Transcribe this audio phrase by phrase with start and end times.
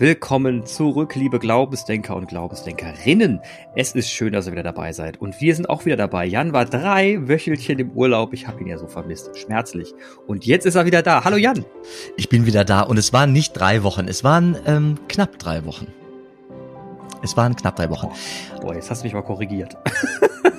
[0.00, 3.40] Willkommen zurück, liebe Glaubensdenker und Glaubensdenkerinnen.
[3.74, 5.20] Es ist schön, dass ihr wieder dabei seid.
[5.20, 6.24] Und wir sind auch wieder dabei.
[6.24, 8.32] Jan war drei Wöchelchen im Urlaub.
[8.32, 9.36] Ich habe ihn ja so vermisst.
[9.36, 9.92] Schmerzlich.
[10.28, 11.24] Und jetzt ist er wieder da.
[11.24, 11.64] Hallo Jan.
[12.16, 12.82] Ich bin wieder da.
[12.82, 14.06] Und es waren nicht drei Wochen.
[14.06, 15.88] Es waren ähm, knapp drei Wochen.
[17.24, 18.10] Es waren knapp drei Wochen.
[18.62, 19.76] Boah, jetzt hast du mich mal korrigiert.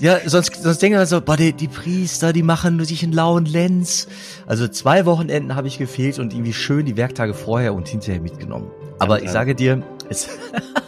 [0.00, 3.46] Ja, sonst, sonst denken wir so, boah, die, die Priester, die machen sich einen lauen
[3.46, 4.06] Lenz.
[4.46, 8.70] Also zwei Wochenenden habe ich gefehlt und irgendwie schön die Werktage vorher und hinterher mitgenommen.
[9.00, 10.28] Aber ich sage dir, es,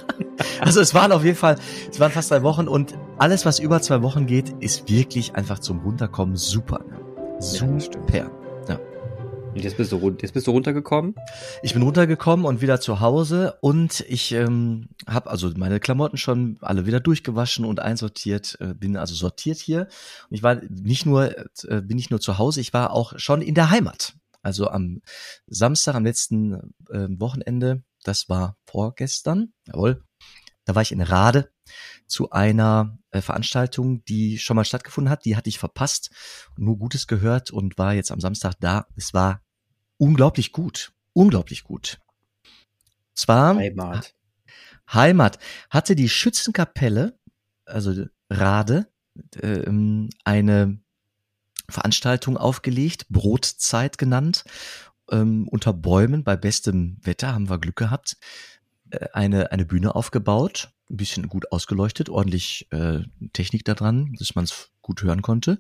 [0.61, 1.57] also es waren auf jeden Fall,
[1.91, 5.59] es waren fast drei Wochen und alles, was über zwei Wochen geht, ist wirklich einfach
[5.59, 6.81] zum Runterkommen super.
[7.41, 7.99] Super.
[8.13, 8.31] Ja,
[9.55, 11.15] und jetzt bist du, jetzt bist du runtergekommen?
[11.63, 16.59] Ich bin runtergekommen und wieder zu Hause und ich ähm, habe also meine Klamotten schon
[16.61, 19.89] alle wieder durchgewaschen und einsortiert, äh, bin also sortiert hier.
[20.29, 23.43] Und ich war nicht nur, äh, bin nicht nur zu Hause, ich war auch schon
[23.43, 24.15] in der Heimat.
[24.43, 25.03] Also am
[25.47, 30.05] Samstag, am letzten äh, Wochenende, das war vorgestern, jawohl,
[30.65, 31.51] da war ich in Rade
[32.07, 35.25] zu einer äh, Veranstaltung, die schon mal stattgefunden hat.
[35.25, 36.11] Die hatte ich verpasst
[36.57, 38.87] nur Gutes gehört und war jetzt am Samstag da.
[38.97, 39.43] Es war
[40.01, 40.93] unglaublich gut.
[41.13, 42.01] Unglaublich gut.
[43.15, 44.15] Zwar Heimat.
[44.93, 47.19] Heimat hatte die Schützenkapelle,
[47.65, 48.89] also Rade,
[49.37, 49.71] äh,
[50.25, 50.81] eine
[51.69, 54.45] Veranstaltung aufgelegt, Brotzeit genannt,
[55.11, 58.17] ähm, unter Bäumen bei bestem Wetter haben wir Glück gehabt,
[58.91, 63.01] äh, eine, eine Bühne aufgebaut ein bisschen gut ausgeleuchtet, ordentlich äh,
[63.33, 65.59] Technik da dran, dass man es gut hören konnte.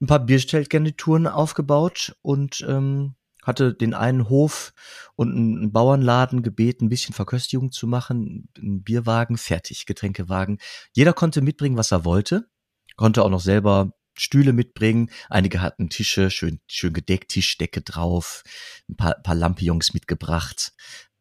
[0.00, 4.72] Ein paar Bierstellgarnituren aufgebaut und ähm, hatte den einen Hof
[5.16, 10.58] und einen Bauernladen gebeten, ein bisschen Verköstigung zu machen, einen Bierwagen, fertig, Getränkewagen.
[10.92, 12.48] Jeder konnte mitbringen, was er wollte,
[12.96, 15.10] konnte auch noch selber Stühle mitbringen.
[15.28, 18.42] Einige hatten Tische, schön, schön gedeckt, Tischdecke drauf,
[18.88, 20.72] ein paar, paar Lampions mitgebracht.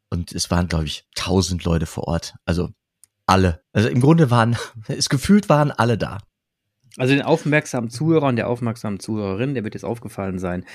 [0.09, 2.35] Und es waren, glaube ich, tausend Leute vor Ort.
[2.45, 2.69] Also
[3.25, 3.63] alle.
[3.71, 4.57] Also im Grunde waren,
[4.87, 6.19] es gefühlt waren alle da.
[6.99, 10.65] Also den aufmerksamen Zuhörer und der aufmerksamen Zuhörerin, der wird jetzt aufgefallen sein,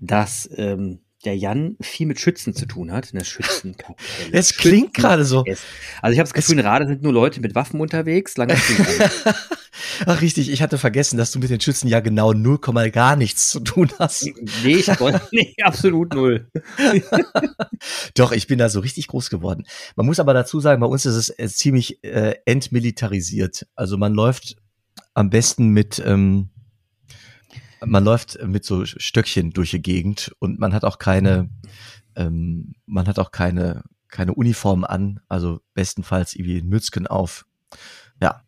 [0.00, 3.98] dass ähm, der Jan viel mit Schützen zu tun hat, in der Schützenkapelle.
[4.32, 5.44] Es klingt gerade so.
[6.02, 8.36] Also ich habe das Gefühl, in Rade sind nur Leute mit Waffen unterwegs.
[8.36, 8.56] Lange
[10.06, 13.16] Ach richtig, ich hatte vergessen, dass du mit den Schützen ja genau null Komma gar
[13.16, 14.26] nichts zu tun hast.
[14.64, 16.50] Nee, ich wollte, nee, absolut null.
[18.14, 19.64] Doch, ich bin da so richtig groß geworden.
[19.96, 23.66] Man muss aber dazu sagen, bei uns ist es äh, ziemlich äh, entmilitarisiert.
[23.74, 24.56] Also man läuft
[25.14, 26.50] am besten mit ähm,
[27.86, 31.50] man läuft mit so Stöckchen durch die Gegend und man hat auch keine,
[32.16, 37.46] ähm, man hat auch keine, keine Uniform an, also bestenfalls irgendwie Mützken auf.
[38.20, 38.42] Ja.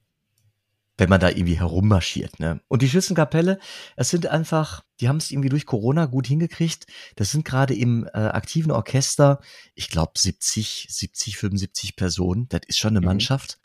[0.98, 2.62] Wenn man da irgendwie herummarschiert, ne?
[2.68, 3.58] Und die Schützenkapelle,
[3.96, 6.86] es sind einfach, die haben es irgendwie durch Corona gut hingekriegt.
[7.16, 9.40] Das sind gerade im äh, aktiven Orchester,
[9.74, 12.48] ich glaube 70, 70, 75 Personen.
[12.48, 13.06] Das ist schon eine mhm.
[13.08, 13.58] Mannschaft.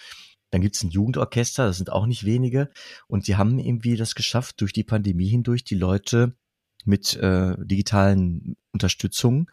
[0.52, 2.70] Dann gibt's ein Jugendorchester, das sind auch nicht wenige.
[3.08, 6.36] Und die haben irgendwie das geschafft, durch die Pandemie hindurch die Leute
[6.86, 9.50] mit äh, digitalen Unterstützung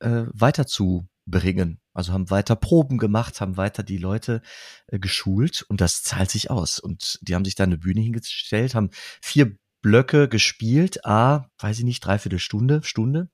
[0.00, 1.80] äh, weiterzubringen.
[1.92, 4.42] Also haben weiter Proben gemacht, haben weiter die Leute
[4.86, 6.78] äh, geschult und das zahlt sich aus.
[6.78, 8.90] Und die haben sich da eine Bühne hingestellt, haben
[9.20, 13.30] vier Blöcke gespielt, a, weiß ich nicht, dreiviertel Stunde, Stunde.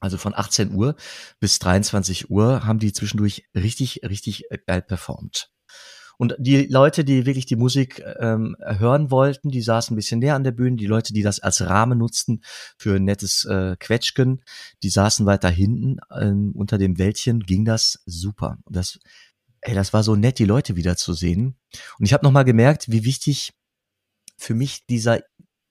[0.00, 0.96] Also von 18 Uhr
[1.40, 5.53] bis 23 Uhr haben die zwischendurch richtig, richtig äh, geil performt.
[6.18, 10.34] Und die Leute, die wirklich die Musik ähm, hören wollten, die saßen ein bisschen näher
[10.34, 10.76] an der Bühne.
[10.76, 12.42] Die Leute, die das als Rahmen nutzten
[12.76, 14.42] für ein nettes äh, Quetschken,
[14.82, 15.98] die saßen weiter hinten.
[16.16, 18.58] Ähm, unter dem Wäldchen ging das super.
[18.68, 18.98] Das,
[19.60, 21.56] ey, das war so nett, die Leute wiederzusehen.
[21.98, 23.52] Und ich habe nochmal gemerkt, wie wichtig
[24.36, 25.20] für mich dieser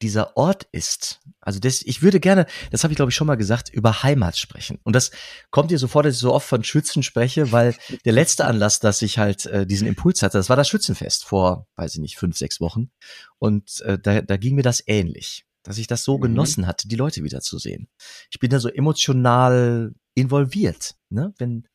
[0.04, 1.22] dieser Ort ist.
[1.40, 4.38] Also das, ich würde gerne, das habe ich glaube ich schon mal gesagt, über Heimat
[4.38, 4.80] sprechen.
[4.84, 5.12] Und das
[5.50, 7.76] kommt dir so vor, dass ich so oft von Schützen spreche, weil
[8.06, 11.68] der letzte Anlass, dass ich halt äh, diesen Impuls hatte, das war das Schützenfest vor,
[11.78, 12.92] weiß ich nicht, fünf, sechs Wochen.
[13.40, 16.24] Und äh, da, da ging mir das ähnlich, dass ich das so mhm.
[16.24, 17.88] genossen hatte, die Leute wiederzusehen.
[18.30, 21.34] Ich bin da so emotional involviert, ne?
[21.38, 21.68] wenn,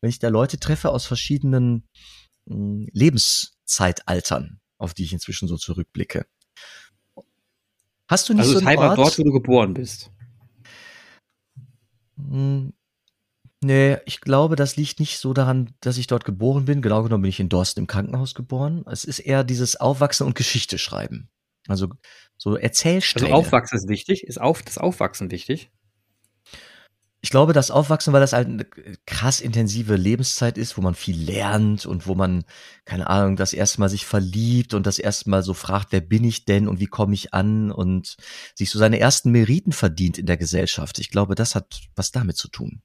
[0.00, 1.88] wenn ich da Leute treffe aus verschiedenen
[2.46, 6.26] mh, hm, Lebenszeitaltern, auf die ich inzwischen so zurückblicke.
[8.08, 8.98] Hast du nicht also so einen Heimat Ort?
[8.98, 10.10] dort, wo du geboren bist?
[12.16, 12.72] Hm,
[13.62, 16.82] nee, ich glaube, das liegt nicht so daran, dass ich dort geboren bin.
[16.82, 18.84] Genau genommen bin ich in Dorsten im Krankenhaus geboren.
[18.90, 21.28] Es ist eher dieses Aufwachsen und Geschichte schreiben.
[21.68, 21.88] Also
[22.36, 23.34] so Erzählstränge.
[23.34, 24.22] Also Aufwachsen ist wichtig.
[24.22, 25.70] Ist auf, das Aufwachsen wichtig?
[27.26, 28.64] Ich glaube, das Aufwachsen, weil das halt eine
[29.04, 32.44] krass intensive Lebenszeit ist, wo man viel lernt und wo man,
[32.84, 36.22] keine Ahnung, das erste Mal sich verliebt und das erste Mal so fragt, wer bin
[36.22, 38.16] ich denn und wie komme ich an und
[38.54, 41.00] sich so seine ersten Meriten verdient in der Gesellschaft.
[41.00, 42.80] Ich glaube, das hat was damit zu tun.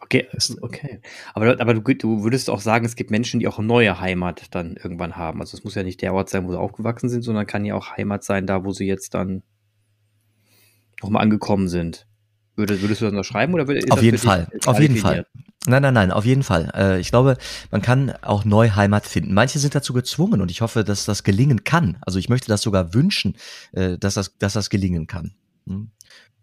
[0.00, 0.28] Okay,
[0.60, 1.00] okay.
[1.32, 4.54] Aber, aber du, du würdest auch sagen, es gibt Menschen, die auch eine neue Heimat
[4.54, 5.40] dann irgendwann haben.
[5.40, 7.74] Also es muss ja nicht der Ort sein, wo sie aufgewachsen sind, sondern kann ja
[7.74, 9.42] auch Heimat sein, da wo sie jetzt dann
[11.00, 12.06] nochmal angekommen sind.
[12.60, 15.26] Würdest, würdest du das noch schreiben oder ist Auf jeden Fall, auf jeden Fall.
[15.66, 16.70] Nein, nein, nein, auf jeden Fall.
[16.74, 17.36] Äh, ich glaube,
[17.70, 19.34] man kann auch neu Heimat finden.
[19.34, 21.98] Manche sind dazu gezwungen und ich hoffe, dass das gelingen kann.
[22.02, 23.36] Also ich möchte das sogar wünschen,
[23.72, 25.32] äh, dass das, dass das gelingen kann.
[25.66, 25.90] Hm?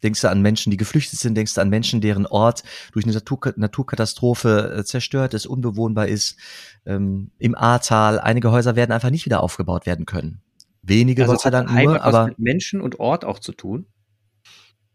[0.04, 1.36] Denkst du an Menschen, die geflüchtet sind?
[1.36, 6.38] Denkst du an Menschen, deren Ort durch eine Natur Naturkatastrophe äh, zerstört ist, unbewohnbar ist?
[6.86, 10.42] Ähm, Im Ahrtal, einige Häuser werden einfach nicht wieder aufgebaut werden können.
[10.84, 13.88] Wenige, also Gott sei Dank nur, aber mit Menschen und Ort auch zu tun.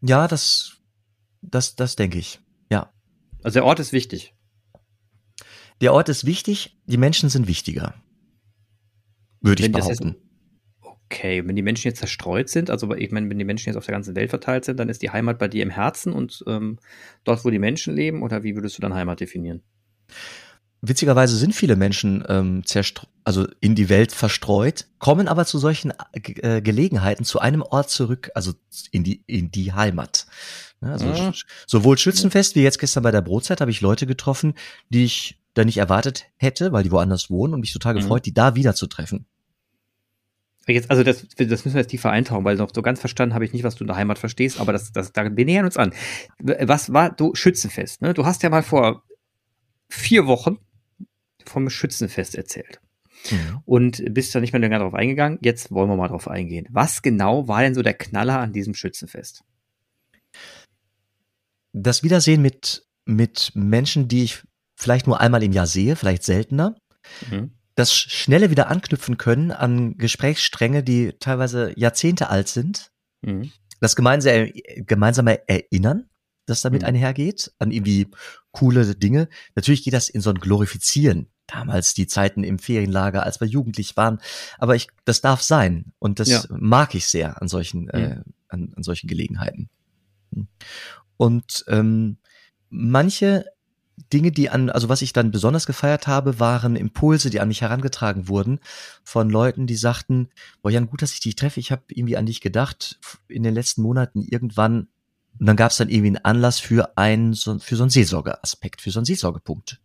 [0.01, 0.77] Ja, das,
[1.49, 2.39] das, das denke ich.
[2.71, 2.91] Ja.
[3.43, 4.33] Also der Ort ist wichtig.
[5.81, 7.95] Der Ort ist wichtig, die Menschen sind wichtiger.
[9.41, 10.15] Würde ich behaupten.
[10.81, 13.85] okay, wenn die Menschen jetzt zerstreut sind, also ich meine, wenn die Menschen jetzt auf
[13.85, 16.79] der ganzen Welt verteilt sind, dann ist die Heimat bei dir im Herzen und ähm,
[17.25, 19.61] dort, wo die Menschen leben, oder wie würdest du dann Heimat definieren?
[20.85, 22.61] Witzigerweise sind viele Menschen ähm,
[23.23, 28.31] also in die Welt verstreut, kommen aber zu solchen äh, Gelegenheiten zu einem Ort zurück,
[28.35, 28.53] also
[28.91, 30.27] in die in die Heimat.
[30.91, 31.33] Also ja.
[31.67, 34.53] sowohl Schützenfest wie jetzt gestern bei der Brotzeit habe ich Leute getroffen,
[34.89, 37.99] die ich da nicht erwartet hätte, weil die woanders wohnen und mich total mhm.
[37.99, 39.25] gefreut, die da wieder zu treffen.
[40.65, 43.43] Jetzt, also das, das müssen wir jetzt tiefer eintauchen, weil noch so ganz verstanden habe
[43.43, 45.75] ich nicht, was du in der Heimat verstehst, aber das, das, da, wir nähern uns
[45.75, 45.93] an.
[46.39, 48.01] Was war du Schützenfest?
[48.01, 48.13] Ne?
[48.13, 49.03] Du hast ja mal vor
[49.89, 50.57] vier Wochen
[51.45, 52.79] vom Schützenfest erzählt.
[53.29, 53.59] Mhm.
[53.65, 55.37] Und bist da nicht mehr länger drauf eingegangen.
[55.41, 56.67] Jetzt wollen wir mal drauf eingehen.
[56.71, 59.43] Was genau war denn so der Knaller an diesem Schützenfest?
[61.73, 64.43] Das Wiedersehen mit, mit Menschen, die ich
[64.75, 66.75] vielleicht nur einmal im Jahr sehe, vielleicht seltener,
[67.29, 67.51] mhm.
[67.75, 72.91] das schnelle wieder anknüpfen können an Gesprächsstränge, die teilweise Jahrzehnte alt sind,
[73.21, 73.51] mhm.
[73.81, 74.51] das gemeinsame,
[74.85, 76.09] gemeinsame Erinnern,
[76.45, 76.89] das damit mhm.
[76.89, 78.07] einhergeht, an irgendwie
[78.51, 79.29] coole Dinge.
[79.55, 81.27] Natürlich geht das in so ein Glorifizieren.
[81.47, 84.19] Damals die Zeiten im Ferienlager, als wir jugendlich waren.
[84.59, 85.91] Aber ich, das darf sein.
[85.99, 86.43] Und das ja.
[86.49, 89.69] mag ich sehr an solchen, äh, an, an solchen Gelegenheiten.
[91.23, 92.17] Und ähm,
[92.69, 93.45] manche
[94.11, 97.61] Dinge, die an, also was ich dann besonders gefeiert habe, waren Impulse, die an mich
[97.61, 98.59] herangetragen wurden
[99.05, 100.27] von Leuten, die sagten,
[100.61, 102.99] boah Jan, gut, dass ich dich treffe, ich habe irgendwie an dich gedacht
[103.29, 104.89] in den letzten Monaten irgendwann
[105.39, 108.91] und dann gab es dann irgendwie einen Anlass für einen, für so einen Seelsorgeaspekt, für
[108.91, 109.79] so einen Seelsorgepunkt.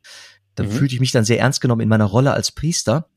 [0.56, 0.73] Dann mhm.
[0.73, 3.08] fühlte ich mich dann sehr ernst genommen in meiner Rolle als Priester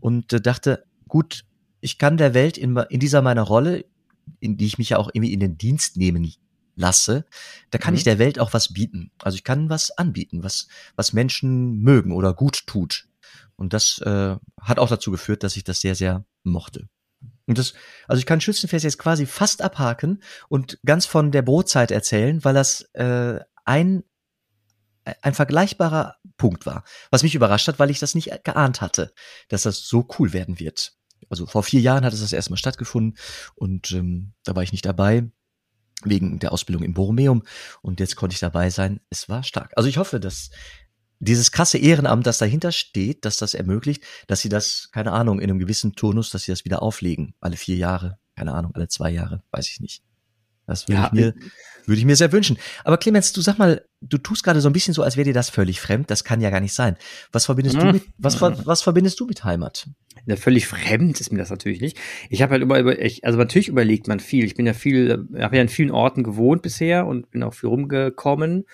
[0.00, 1.44] und äh, dachte, gut,
[1.82, 3.84] ich kann der Welt in, in dieser meiner Rolle,
[4.40, 6.22] in die ich mich ja auch irgendwie in den Dienst nehmen
[6.76, 7.24] lasse,
[7.70, 7.98] da kann mhm.
[7.98, 9.10] ich der Welt auch was bieten.
[9.22, 13.08] Also ich kann was anbieten, was, was Menschen mögen oder gut tut.
[13.56, 16.88] Und das äh, hat auch dazu geführt, dass ich das sehr, sehr mochte.
[17.46, 17.72] Und das,
[18.06, 22.54] also ich kann Schützenfest jetzt quasi fast abhaken und ganz von der Brotzeit erzählen, weil
[22.54, 24.04] das äh, ein
[25.22, 26.82] ein vergleichbarer Punkt war,
[27.12, 29.14] was mich überrascht hat, weil ich das nicht geahnt hatte,
[29.48, 30.96] dass das so cool werden wird.
[31.30, 33.16] Also vor vier Jahren hat es das erstmal stattgefunden
[33.54, 35.30] und ähm, da war ich nicht dabei
[36.08, 37.42] wegen der Ausbildung im Borromeum
[37.82, 39.00] und jetzt konnte ich dabei sein.
[39.10, 39.72] Es war stark.
[39.76, 40.50] Also ich hoffe, dass
[41.18, 45.50] dieses krasse Ehrenamt, das dahinter steht, dass das ermöglicht, dass sie das, keine Ahnung, in
[45.50, 47.34] einem gewissen Turnus, dass sie das wieder auflegen.
[47.40, 50.02] Alle vier Jahre, keine Ahnung, alle zwei Jahre, weiß ich nicht.
[50.66, 51.34] Das würde ja, ich mir,
[51.86, 52.58] würde ich mir sehr wünschen.
[52.84, 55.34] Aber Clemens, du sag mal, du tust gerade so ein bisschen so, als wäre dir
[55.34, 56.10] das völlig fremd.
[56.10, 56.96] Das kann ja gar nicht sein.
[57.32, 57.86] Was verbindest hm.
[57.86, 59.88] du mit, was, was verbindest du mit Heimat?
[60.26, 61.98] Ja, völlig fremd ist mir das natürlich nicht.
[62.30, 64.44] Ich habe halt immer über, ich, also natürlich überlegt man viel.
[64.44, 67.68] Ich bin ja viel, habe ja in vielen Orten gewohnt bisher und bin auch viel
[67.68, 68.64] rumgekommen.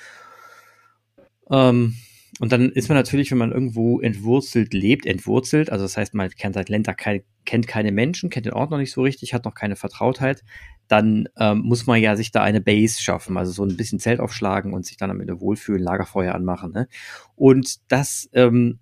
[1.51, 1.97] Ähm,
[2.41, 6.31] und dann ist man natürlich, wenn man irgendwo entwurzelt lebt, entwurzelt, also das heißt, man
[6.31, 9.45] kennt seit Länder keine, kennt keine Menschen, kennt den Ort noch nicht so richtig, hat
[9.45, 10.45] noch keine Vertrautheit,
[10.89, 14.21] dann ähm, muss man ja sich da eine Base schaffen, also so ein bisschen Zelt
[14.21, 16.73] aufschlagen und sich dann damit wohlfühlen, Lagerfeuer anmachen.
[16.73, 16.89] Ne?
[17.35, 18.79] Und das ähm,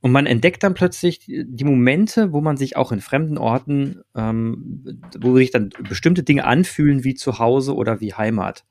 [0.00, 5.02] und man entdeckt dann plötzlich die Momente, wo man sich auch in fremden Orten, ähm,
[5.18, 8.64] wo sich dann bestimmte Dinge anfühlen wie zu Hause oder wie Heimat.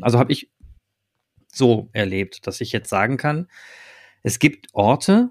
[0.00, 0.50] Also habe ich
[1.52, 3.48] so erlebt, dass ich jetzt sagen kann,
[4.22, 5.30] es gibt Orte,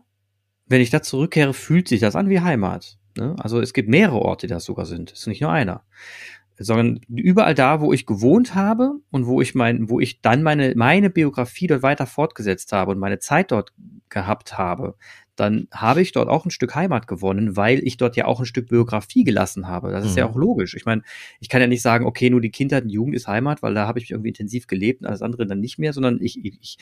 [0.68, 2.98] wenn ich da zurückkehre, fühlt sich das an wie Heimat.
[3.18, 3.36] Ne?
[3.40, 5.12] Also es gibt mehrere Orte, die das sogar sind.
[5.12, 5.84] Es ist nicht nur einer.
[6.58, 10.74] Sondern überall da, wo ich gewohnt habe und wo ich mein, wo ich dann meine,
[10.76, 13.74] meine Biografie dort weiter fortgesetzt habe und meine Zeit dort
[14.10, 14.96] gehabt habe,
[15.36, 18.46] dann habe ich dort auch ein Stück Heimat gewonnen, weil ich dort ja auch ein
[18.46, 19.92] Stück Biografie gelassen habe.
[19.92, 20.20] Das ist mhm.
[20.20, 20.76] ja auch logisch.
[20.76, 21.02] Ich meine,
[21.42, 23.86] ich kann ja nicht sagen, okay, nur die Kindheit und Jugend ist Heimat, weil da
[23.86, 26.78] habe ich irgendwie intensiv gelebt und alles andere dann nicht mehr, sondern ich, ich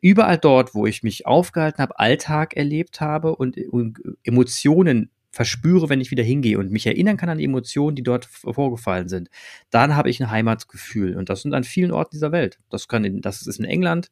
[0.00, 6.00] überall dort, wo ich mich aufgehalten habe, Alltag erlebt habe und, und Emotionen verspüre, wenn
[6.00, 9.28] ich wieder hingehe und mich erinnern kann an die Emotionen, die dort vorgefallen sind,
[9.70, 11.14] dann habe ich ein Heimatgefühl.
[11.14, 12.58] Und das sind an vielen Orten dieser Welt.
[12.70, 14.10] Das kann in, das ist in England,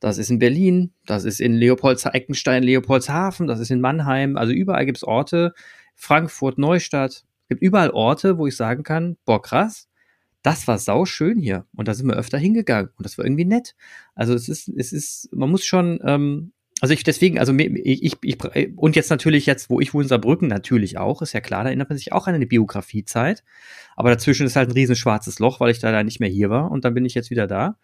[0.00, 4.36] das ist in Berlin, das ist in Leopolds Eckenstein, Leopoldshafen, das ist in Mannheim.
[4.36, 5.54] Also überall gibt es Orte,
[5.94, 7.24] Frankfurt, Neustadt.
[7.42, 9.88] Es gibt überall Orte, wo ich sagen kann, boah, krass,
[10.44, 11.66] das war sau schön hier.
[11.74, 12.90] Und da sind wir öfter hingegangen.
[12.96, 13.74] Und das war irgendwie nett.
[14.14, 18.16] Also es ist, es ist, man muss schon, ähm, also ich deswegen, also ich, ich,
[18.22, 21.70] ich, und jetzt natürlich jetzt, wo ich wohne Saarbrücken, natürlich auch, ist ja klar, da
[21.70, 23.42] erinnert man sich auch an eine Biografiezeit.
[23.96, 26.50] Aber dazwischen ist halt ein riesen schwarzes Loch, weil ich da, da nicht mehr hier
[26.50, 27.78] war und dann bin ich jetzt wieder da.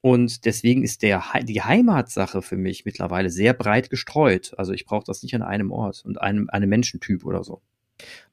[0.00, 4.54] Und deswegen ist der, die Heimatsache für mich mittlerweile sehr breit gestreut.
[4.56, 7.62] Also ich brauche das nicht an einem Ort und einem, einem Menschentyp oder so.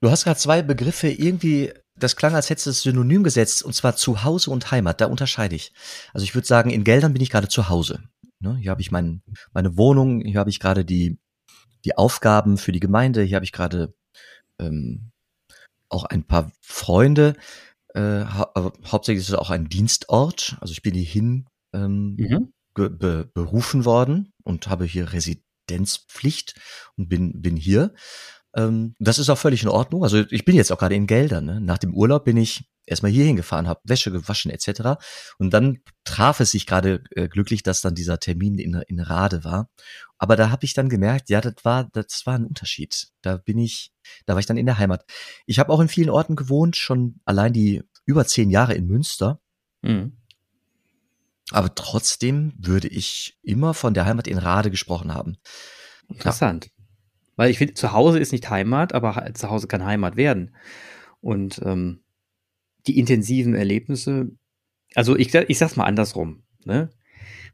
[0.01, 3.73] Du hast gerade zwei Begriffe irgendwie, das klang, als hättest du es synonym gesetzt, und
[3.73, 5.01] zwar Zuhause und Heimat.
[5.01, 5.73] Da unterscheide ich.
[6.13, 8.03] Also ich würde sagen, in Geldern bin ich gerade zu Hause.
[8.39, 8.57] Ne?
[8.57, 9.21] Hier habe ich mein,
[9.53, 11.17] meine Wohnung, hier habe ich gerade die,
[11.85, 13.93] die Aufgaben für die Gemeinde, hier habe ich gerade
[14.59, 15.11] ähm,
[15.89, 17.35] auch ein paar Freunde.
[17.93, 20.57] Äh, hau hauptsächlich ist es auch ein Dienstort.
[20.59, 22.53] Also ich bin hierhin ähm, mhm.
[22.73, 26.59] be berufen worden und habe hier Residenzpflicht
[26.97, 27.93] und bin, bin hier.
[28.55, 30.03] Ähm, das ist auch völlig in Ordnung.
[30.03, 31.45] Also ich bin jetzt auch gerade in Geldern.
[31.45, 31.61] Ne?
[31.61, 35.01] Nach dem Urlaub bin ich erstmal hier hingefahren, habe Wäsche gewaschen etc.
[35.37, 39.43] Und dann traf es sich gerade äh, glücklich, dass dann dieser Termin in, in Rade
[39.43, 39.69] war.
[40.17, 43.07] Aber da habe ich dann gemerkt, ja, das war, das war ein Unterschied.
[43.21, 43.93] Da bin ich,
[44.25, 45.05] da war ich dann in der Heimat.
[45.45, 49.39] Ich habe auch in vielen Orten gewohnt, schon allein die über zehn Jahre in Münster.
[49.81, 50.17] Mhm.
[51.51, 55.37] Aber trotzdem würde ich immer von der Heimat in Rade gesprochen haben.
[56.07, 56.65] Interessant.
[56.65, 56.82] Ja.
[57.35, 60.55] Weil ich finde, zu Hause ist nicht Heimat, aber zu Hause kann Heimat werden.
[61.21, 62.01] Und ähm,
[62.85, 64.31] die intensiven Erlebnisse,
[64.95, 66.43] also ich, ich sag's mal andersrum.
[66.65, 66.89] Ne?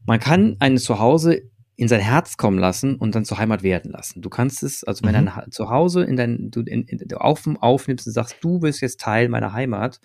[0.06, 4.22] Man kann ein Zuhause in sein Herz kommen lassen und dann zur Heimat werden lassen.
[4.22, 5.28] Du kannst es, also wenn mhm.
[5.28, 9.30] dein Zuhause in dein, du in, in, auf, aufnimmst und sagst, du bist jetzt Teil
[9.30, 10.02] meiner Heimat,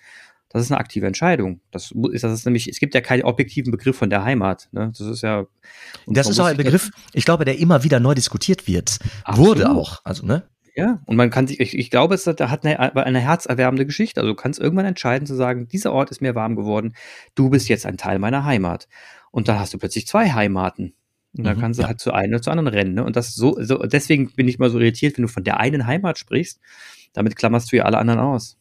[0.55, 1.61] das ist eine aktive Entscheidung.
[1.73, 4.69] Das ist, das ist nämlich, es gibt ja keinen objektiven Begriff von der Heimat.
[4.71, 4.93] Ne?
[4.97, 5.47] Das ist ja.
[6.07, 8.99] das ist auch ein Begriff, ich glaube, der immer wieder neu diskutiert wird.
[9.25, 9.49] Absolut.
[9.49, 10.01] Wurde auch.
[10.05, 10.45] Also, ne?
[10.77, 14.21] Ja, und man kann sich, ich, ich glaube, es hat, hat eine, eine herzerwärmende Geschichte.
[14.21, 16.95] Also du kannst irgendwann entscheiden zu sagen, dieser Ort ist mir warm geworden,
[17.35, 18.87] du bist jetzt ein Teil meiner Heimat.
[19.33, 20.95] Und dann hast du plötzlich zwei Heimaten.
[21.37, 21.89] Und dann mhm, kannst du ja.
[21.89, 22.95] halt zu einer oder zu anderen rennen.
[22.95, 23.03] Ne?
[23.03, 25.89] Und das so, so, deswegen bin ich mal so irritiert, wenn du von der einen
[25.89, 26.61] Heimat sprichst,
[27.13, 28.57] damit klammerst du ja alle anderen aus.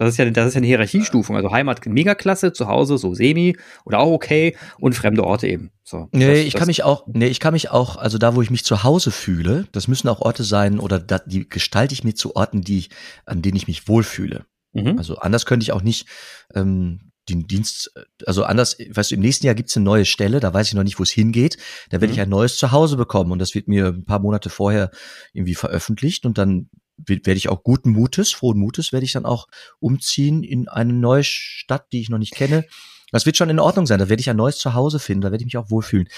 [0.00, 1.36] Das ist ja, das ist ja eine Hierarchiestufung.
[1.36, 5.72] Also Heimat Megaklasse, zu Hause so semi oder auch okay und fremde Orte eben.
[5.84, 6.08] So.
[6.12, 8.40] Nee, das, ich das kann mich auch, nee, ich kann mich auch, also da, wo
[8.40, 12.02] ich mich zu Hause fühle, das müssen auch Orte sein oder da, die gestalte ich
[12.02, 12.90] mir zu Orten, die ich,
[13.26, 14.46] an denen ich mich wohlfühle.
[14.72, 14.96] Mhm.
[14.96, 16.08] Also anders könnte ich auch nicht
[16.54, 17.92] ähm, den Dienst,
[18.24, 20.82] also anders, weißt du, im nächsten Jahr gibt's eine neue Stelle, da weiß ich noch
[20.82, 21.58] nicht, wo es hingeht.
[21.90, 22.12] Da werde mhm.
[22.14, 24.90] ich ein neues Zuhause bekommen und das wird mir ein paar Monate vorher
[25.34, 26.70] irgendwie veröffentlicht und dann
[27.06, 29.46] werde ich auch guten Mutes, frohen Mutes, werde ich dann auch
[29.78, 32.64] umziehen in eine neue Stadt, die ich noch nicht kenne.
[33.12, 33.98] Das wird schon in Ordnung sein.
[33.98, 35.22] Da werde ich ein neues Zuhause finden.
[35.22, 36.08] Da werde ich mich auch wohlfühlen.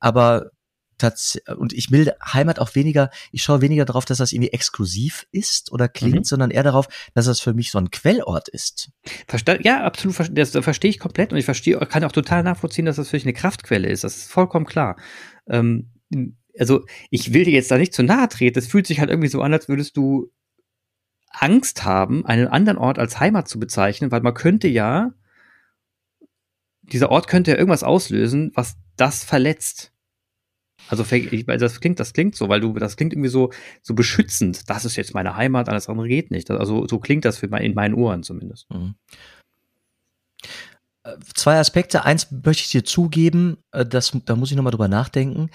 [0.00, 0.50] Aber
[1.56, 5.72] und ich will Heimat auch weniger, ich schaue weniger darauf, dass das irgendwie exklusiv ist
[5.72, 6.24] oder klingt, mhm.
[6.24, 8.90] sondern eher darauf, dass das für mich so ein Quellort ist.
[9.26, 12.96] Versta ja, absolut, das verstehe ich komplett und ich verstehe, kann auch total nachvollziehen, dass
[12.96, 14.04] das für mich eine Kraftquelle ist.
[14.04, 14.96] Das ist vollkommen klar.
[15.48, 15.90] Ähm,
[16.58, 19.28] also ich will dir jetzt da nicht zu nahe treten, es fühlt sich halt irgendwie
[19.28, 20.30] so an, als würdest du
[21.30, 25.12] Angst haben, einen anderen Ort als Heimat zu bezeichnen, weil man könnte ja,
[26.82, 29.92] dieser Ort könnte ja irgendwas auslösen, was das verletzt.
[30.88, 33.50] Also das klingt, das klingt so, weil du, das klingt irgendwie so,
[33.82, 34.68] so beschützend.
[34.68, 36.50] Das ist jetzt meine Heimat, alles andere geht nicht.
[36.50, 38.68] Also so klingt das für mein, in meinen Ohren zumindest.
[38.70, 38.94] Mhm.
[41.04, 42.04] Äh, zwei Aspekte.
[42.04, 45.50] Eins möchte ich dir zugeben, äh, das, da muss ich nochmal drüber nachdenken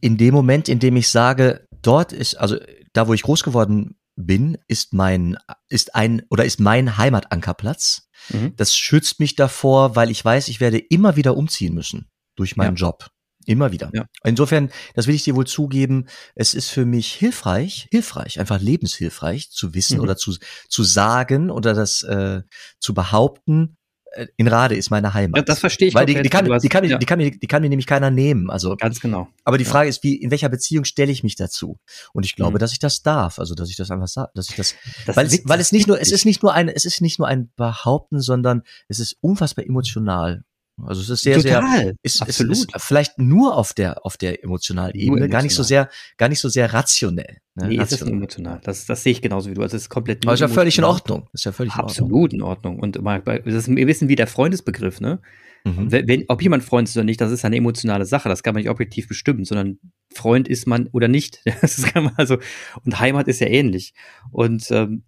[0.00, 2.56] in dem Moment, in dem ich sage, dort ist, also
[2.92, 5.36] da, wo ich groß geworden bin, ist mein,
[5.68, 8.08] ist ein oder ist mein Heimatankerplatz.
[8.30, 8.54] Mhm.
[8.56, 12.76] Das schützt mich davor, weil ich weiß, ich werde immer wieder umziehen müssen durch meinen
[12.76, 12.86] ja.
[12.86, 13.10] Job.
[13.44, 13.90] Immer wieder.
[13.94, 14.06] Ja.
[14.24, 19.50] Insofern, das will ich dir wohl zugeben, es ist für mich hilfreich, hilfreich, einfach lebenshilfreich
[19.50, 20.02] zu wissen mhm.
[20.02, 20.34] oder zu,
[20.68, 22.42] zu sagen oder das äh,
[22.80, 23.75] zu behaupten,
[24.16, 25.38] äh, in Rade ist meine Heimat.
[25.38, 25.94] Ja, das verstehe ich.
[25.94, 26.98] Weil die, die, kann, die, kann, ja.
[26.98, 28.50] die, kann, die kann mir nämlich keiner nehmen.
[28.50, 29.28] Also ganz genau.
[29.44, 29.90] Aber die Frage ja.
[29.90, 31.78] ist, wie in welcher Beziehung stelle ich mich dazu?
[32.12, 32.58] Und ich glaube, mhm.
[32.58, 33.38] dass ich das darf.
[33.38, 34.74] Also dass ich das einfach sage, dass ich das,
[35.06, 37.18] das weil, es, weil es nicht nur, es ist nicht nur ein, es ist nicht
[37.18, 40.44] nur ein Behaupten, sondern es ist unfassbar emotional.
[40.84, 41.78] Also es ist sehr, Total.
[41.78, 42.52] sehr, ist, Absolut.
[42.52, 45.28] ist, ist vielleicht nur auf der, auf der emotionalen Ebene, emotional.
[45.28, 47.38] gar nicht so sehr, gar nicht so sehr rationell.
[47.54, 47.68] Ne?
[47.68, 47.82] Nee, rational.
[47.84, 48.60] ist es emotional.
[48.62, 49.62] Das, das sehe ich genauso wie du.
[49.62, 50.26] Also es ist komplett.
[50.26, 51.28] Aber ist ja völlig in Ordnung.
[51.32, 52.78] Ist ja völlig Absolut in Ordnung.
[52.78, 53.34] in Ordnung.
[53.34, 55.20] Und das ist ein bisschen wie der Freundesbegriff, ne?
[55.66, 55.90] Mhm.
[55.90, 58.28] Wenn, ob jemand Freund ist oder nicht, das ist eine emotionale Sache.
[58.28, 59.78] Das kann man nicht objektiv bestimmen, sondern
[60.14, 61.42] Freund ist man oder nicht.
[61.60, 62.38] Das kann man also,
[62.84, 63.92] und Heimat ist ja ähnlich.
[64.30, 65.02] Und ähm,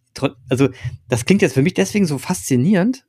[0.48, 0.68] also
[1.08, 3.04] das klingt jetzt für mich deswegen so faszinierend,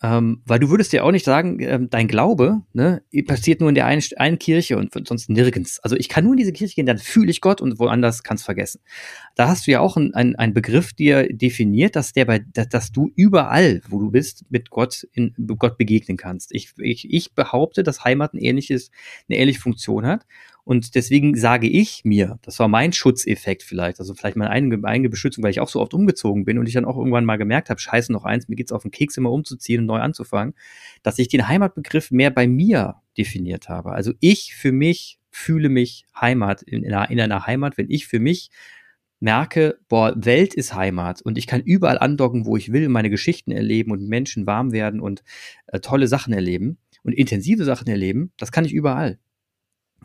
[0.00, 3.74] ähm, weil du würdest ja auch nicht sagen, ähm, dein Glaube ne, passiert nur in
[3.74, 5.80] der einen, einen Kirche und sonst nirgends.
[5.80, 8.44] Also ich kann nur in diese Kirche gehen, dann fühle ich Gott und woanders kannst
[8.44, 8.80] vergessen.
[9.34, 12.92] Da hast du ja auch einen ein Begriff dir definiert, dass der bei, dass, dass
[12.92, 16.54] du überall, wo du bist, mit Gott in Gott begegnen kannst.
[16.54, 18.92] Ich, ich, ich behaupte, dass Heimat ein ähnliches,
[19.28, 20.26] eine ähnliche Funktion hat.
[20.68, 25.08] Und deswegen sage ich mir, das war mein Schutzeffekt vielleicht, also vielleicht meine eigene, eigene
[25.08, 27.70] Beschützung, weil ich auch so oft umgezogen bin und ich dann auch irgendwann mal gemerkt
[27.70, 30.52] habe, scheiße noch eins, mir geht's auf den Keks immer umzuziehen und neu anzufangen,
[31.02, 33.92] dass ich den Heimatbegriff mehr bei mir definiert habe.
[33.92, 38.06] Also ich für mich fühle mich Heimat in, in, einer, in einer Heimat, wenn ich
[38.06, 38.50] für mich
[39.20, 43.52] merke, boah, Welt ist Heimat und ich kann überall andocken, wo ich will, meine Geschichten
[43.52, 45.24] erleben und Menschen warm werden und
[45.68, 49.18] äh, tolle Sachen erleben und intensive Sachen erleben, das kann ich überall.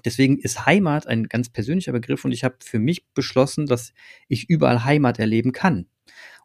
[0.05, 3.93] Deswegen ist Heimat ein ganz persönlicher Begriff und ich habe für mich beschlossen, dass
[4.27, 5.87] ich überall Heimat erleben kann.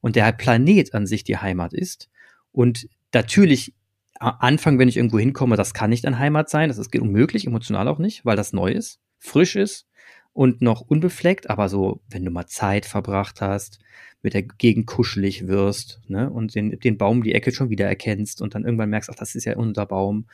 [0.01, 2.09] Und der Planet an sich die Heimat ist.
[2.53, 3.75] Und natürlich
[4.21, 6.69] Anfang, wenn ich irgendwo hinkomme, das kann nicht ein Heimat sein.
[6.69, 9.87] Das ist unmöglich, emotional auch nicht, weil das neu ist, frisch ist
[10.33, 11.51] und noch unbefleckt.
[11.51, 13.81] Aber so, wenn du mal Zeit verbracht hast,
[14.23, 18.43] mit der Gegend kuschelig wirst ne, und den, den Baum die Ecke schon wieder erkennst
[18.43, 20.27] und dann irgendwann merkst, ach, das ist ja unser Baum,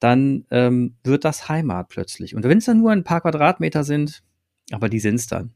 [0.00, 2.34] dann ähm, wird das Heimat plötzlich.
[2.34, 4.22] Und wenn es dann nur ein paar Quadratmeter sind,
[4.70, 5.54] aber die sind es dann.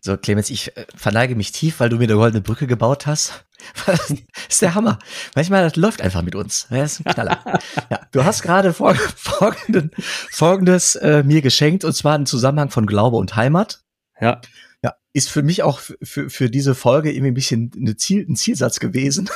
[0.00, 3.44] So, Clemens, ich äh, verneige mich tief, weil du mir eine goldene Brücke gebaut hast.
[3.86, 4.10] Das
[4.48, 4.98] ist der Hammer.
[5.34, 6.66] Manchmal, das läuft einfach mit uns.
[6.70, 7.38] Das ist ein Knaller.
[7.90, 13.16] ja, du hast gerade folgenden, folgendes äh, mir geschenkt, und zwar einen Zusammenhang von Glaube
[13.16, 13.84] und Heimat.
[14.20, 14.40] Ja.
[14.82, 18.34] Ja, ist für mich auch für, für diese Folge irgendwie ein bisschen eine Ziel, ein
[18.34, 19.30] Zielsatz gewesen.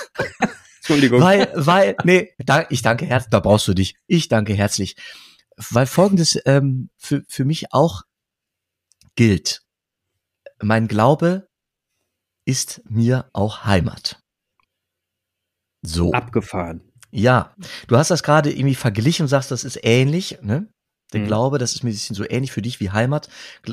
[0.86, 1.20] Entschuldigung.
[1.20, 3.96] Weil, weil, nee, da, ich danke herzlich, da brauchst du dich.
[4.06, 4.96] Ich danke herzlich.
[5.56, 8.02] Weil folgendes ähm, für, für mich auch
[9.16, 9.62] gilt.
[10.62, 11.48] Mein Glaube
[12.44, 14.22] ist mir auch Heimat.
[15.82, 16.12] So.
[16.12, 16.92] Abgefahren.
[17.10, 17.54] Ja,
[17.88, 20.68] du hast das gerade irgendwie verglichen und sagst, das ist ähnlich, ne?
[21.12, 21.26] Der mhm.
[21.26, 23.28] Glaube, das ist ein bisschen so ähnlich für dich wie Heimat.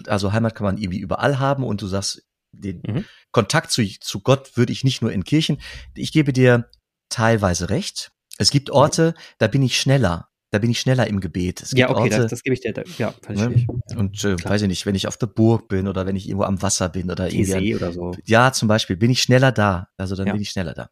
[0.07, 3.05] Also Heimat kann man irgendwie überall haben und du sagst, den mhm.
[3.31, 5.59] Kontakt zu, zu Gott würde ich nicht nur in Kirchen.
[5.95, 6.69] Ich gebe dir
[7.13, 8.12] teilweise recht.
[8.38, 10.30] Es gibt Orte, da bin ich schneller.
[10.52, 11.63] Da bin ich schneller im Gebet.
[11.63, 12.73] Es gibt ja, okay, Orte, das, das gebe ich dir.
[12.73, 13.65] Da, ja, ne?
[13.95, 16.45] Und äh, weiß ich nicht, wenn ich auf der Burg bin oder wenn ich irgendwo
[16.45, 17.76] am Wasser bin oder irgendwie.
[17.76, 18.15] oder so.
[18.26, 19.88] Ja, zum Beispiel, bin ich schneller da.
[19.97, 20.34] Also dann ja.
[20.34, 20.89] bin ich schneller da.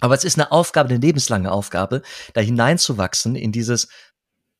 [0.00, 2.02] Aber es ist eine Aufgabe, eine lebenslange Aufgabe,
[2.34, 3.88] da hineinzuwachsen in dieses,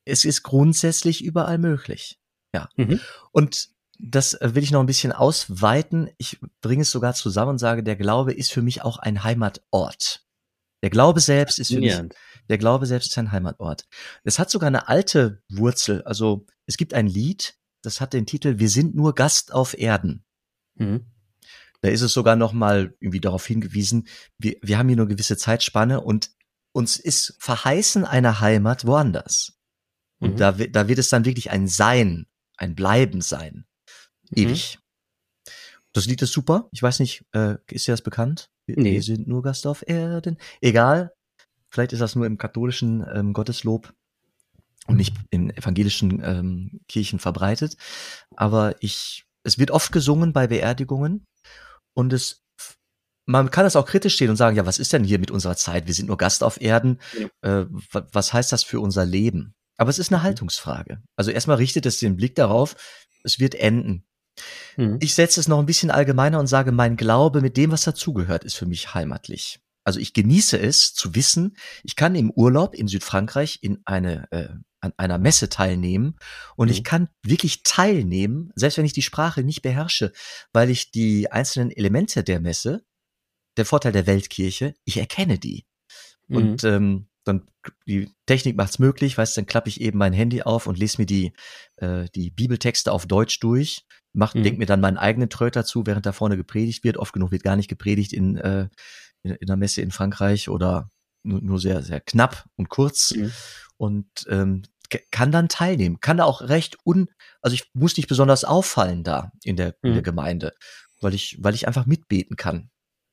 [0.07, 2.19] es ist grundsätzlich überall möglich.
[2.55, 2.71] Ja.
[2.77, 3.01] Mhm.
[3.31, 3.69] Und
[3.99, 6.11] das äh, will ich noch ein bisschen ausweiten.
[6.19, 10.24] Ich bringe es sogar zusammen und sage, der Glaube ist für mich auch ein Heimatort.
[10.85, 11.99] Der Glaube selbst ist für mich,
[12.51, 13.87] der Glaube selbst ist ein Heimatort.
[14.23, 16.03] Es hat sogar eine alte Wurzel.
[16.03, 20.27] Also es gibt ein Lied, das hat den Titel Wir sind nur Gast auf Erden.
[20.75, 21.07] Mhm.
[21.81, 25.39] Da ist es sogar noch mal irgendwie darauf hingewiesen, wir, wir haben hier nur gewisse
[25.39, 26.33] Zeitspanne und
[26.73, 29.59] uns ist verheißen eine Heimat woanders.
[30.19, 30.37] Und mhm.
[30.37, 32.27] da, da wird es dann wirklich ein Sein,
[32.59, 33.65] ein Bleiben sein.
[34.29, 34.37] Mhm.
[34.37, 34.77] Ewig.
[34.77, 35.51] Mhm.
[35.95, 36.69] Das Lied ist super.
[36.73, 38.51] Ich weiß nicht, äh, ist dir das bekannt?
[38.67, 38.93] Wir, nee.
[38.93, 40.39] wir sind nur Gast auf Erden.
[40.61, 41.13] Egal.
[41.69, 43.93] Vielleicht ist das nur im katholischen ähm, Gotteslob
[44.87, 47.77] und nicht in evangelischen ähm, Kirchen verbreitet.
[48.37, 51.27] Aber ich, es wird oft gesungen bei Beerdigungen
[51.95, 52.45] und es
[53.27, 55.57] man kann das auch kritisch stehen und sagen, ja, was ist denn hier mit unserer
[55.57, 55.87] Zeit?
[55.87, 56.99] Wir sind nur Gast auf Erden.
[57.43, 57.63] Ja.
[57.63, 59.55] Äh, was heißt das für unser Leben?
[59.77, 60.25] Aber es ist eine mhm.
[60.25, 61.03] Haltungsfrage.
[61.17, 62.77] Also erstmal richtet es den Blick darauf,
[63.23, 64.05] es wird enden.
[64.77, 64.99] Mhm.
[65.01, 68.45] Ich setze es noch ein bisschen allgemeiner und sage, mein Glaube mit dem, was dazugehört,
[68.45, 69.61] ist für mich heimatlich.
[69.85, 74.49] Also ich genieße es zu wissen, ich kann im Urlaub in Südfrankreich in eine äh,
[74.81, 76.17] an einer Messe teilnehmen
[76.57, 76.75] und mhm.
[76.75, 80.13] ich kann wirklich teilnehmen, selbst wenn ich die Sprache nicht beherrsche,
[80.53, 82.85] weil ich die einzelnen Elemente der Messe,
[83.57, 85.65] der Vorteil der Weltkirche, ich erkenne die.
[86.29, 86.37] Mhm.
[86.37, 87.47] Und ähm, dann
[87.87, 91.07] die Technik macht's möglich, weißt, dann klappe ich eben mein Handy auf und lese mir
[91.07, 91.33] die
[91.77, 94.45] äh, die Bibeltexte auf Deutsch durch macht, mhm.
[94.45, 96.97] denkt mir dann meinen eigenen Tröter zu, während da vorne gepredigt wird.
[96.97, 98.69] Oft genug wird gar nicht gepredigt in, äh,
[99.23, 100.91] in, in der Messe in Frankreich oder
[101.23, 103.13] nur, nur sehr, sehr knapp und kurz.
[103.15, 103.33] Mhm.
[103.77, 104.63] Und ähm,
[105.11, 107.09] kann dann teilnehmen, kann da auch recht un,
[107.43, 109.89] also ich muss nicht besonders auffallen da in der, mhm.
[109.89, 110.05] in der mhm.
[110.05, 110.53] Gemeinde,
[111.01, 112.71] weil ich, weil ich einfach mitbeten kann.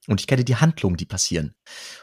[0.08, 1.54] Und ich kenne die Handlungen, die passieren.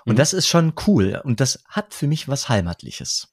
[0.04, 0.16] Und mhm.
[0.18, 1.20] das ist schon cool.
[1.24, 3.28] Und das hat für mich was Heimatliches.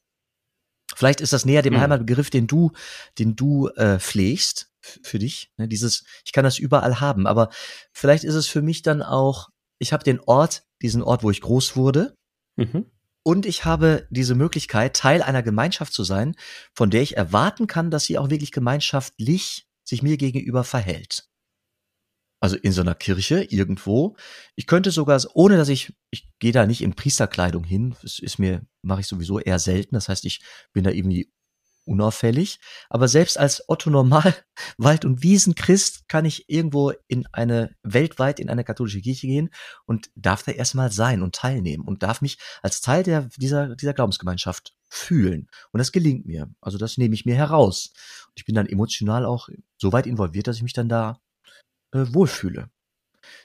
[0.96, 1.82] Vielleicht ist das näher dem mhm.
[1.82, 2.72] Heimatbegriff, den du,
[3.18, 5.52] den du äh, pflegst für dich.
[5.58, 5.68] Ne?
[5.68, 7.50] Dieses, ich kann das überall haben, aber
[7.92, 9.50] vielleicht ist es für mich dann auch,
[9.80, 12.16] ich habe den Ort, diesen Ort, wo ich groß wurde.
[12.56, 12.86] Mhm.
[13.24, 16.36] Und ich habe diese Möglichkeit, Teil einer Gemeinschaft zu sein,
[16.74, 21.28] von der ich erwarten kann, dass sie auch wirklich gemeinschaftlich sich mir gegenüber verhält.
[22.46, 24.16] Also in so einer Kirche irgendwo.
[24.56, 27.96] Ich könnte sogar, ohne dass ich, ich gehe da nicht in Priesterkleidung hin.
[28.04, 29.96] Das ist mir, mache ich sowieso eher selten.
[29.96, 31.34] Das heißt, ich bin da irgendwie
[31.86, 32.60] unauffällig.
[32.88, 34.36] Aber selbst als Otto Normal
[34.78, 39.50] Wald- und Wiesenchrist kann ich irgendwo in eine, weltweit in eine katholische Kirche gehen
[39.88, 43.96] und darf da erstmal sein und teilnehmen und darf mich als Teil der, dieser, dieser
[43.96, 45.48] Glaubensgemeinschaft fühlen.
[45.72, 46.54] Und das gelingt mir.
[46.62, 47.90] Also das nehme ich mir heraus.
[48.28, 51.20] Und ich bin dann emotional auch so weit involviert, dass ich mich dann da
[52.14, 52.70] wohlfühle.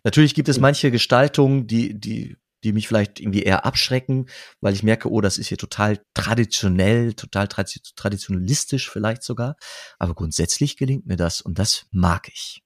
[0.05, 4.27] Natürlich gibt es manche Gestaltungen, die, die, die mich vielleicht irgendwie eher abschrecken,
[4.61, 9.57] weil ich merke, oh, das ist hier total traditionell, total traditionalistisch vielleicht sogar.
[9.99, 12.63] Aber grundsätzlich gelingt mir das und das mag ich.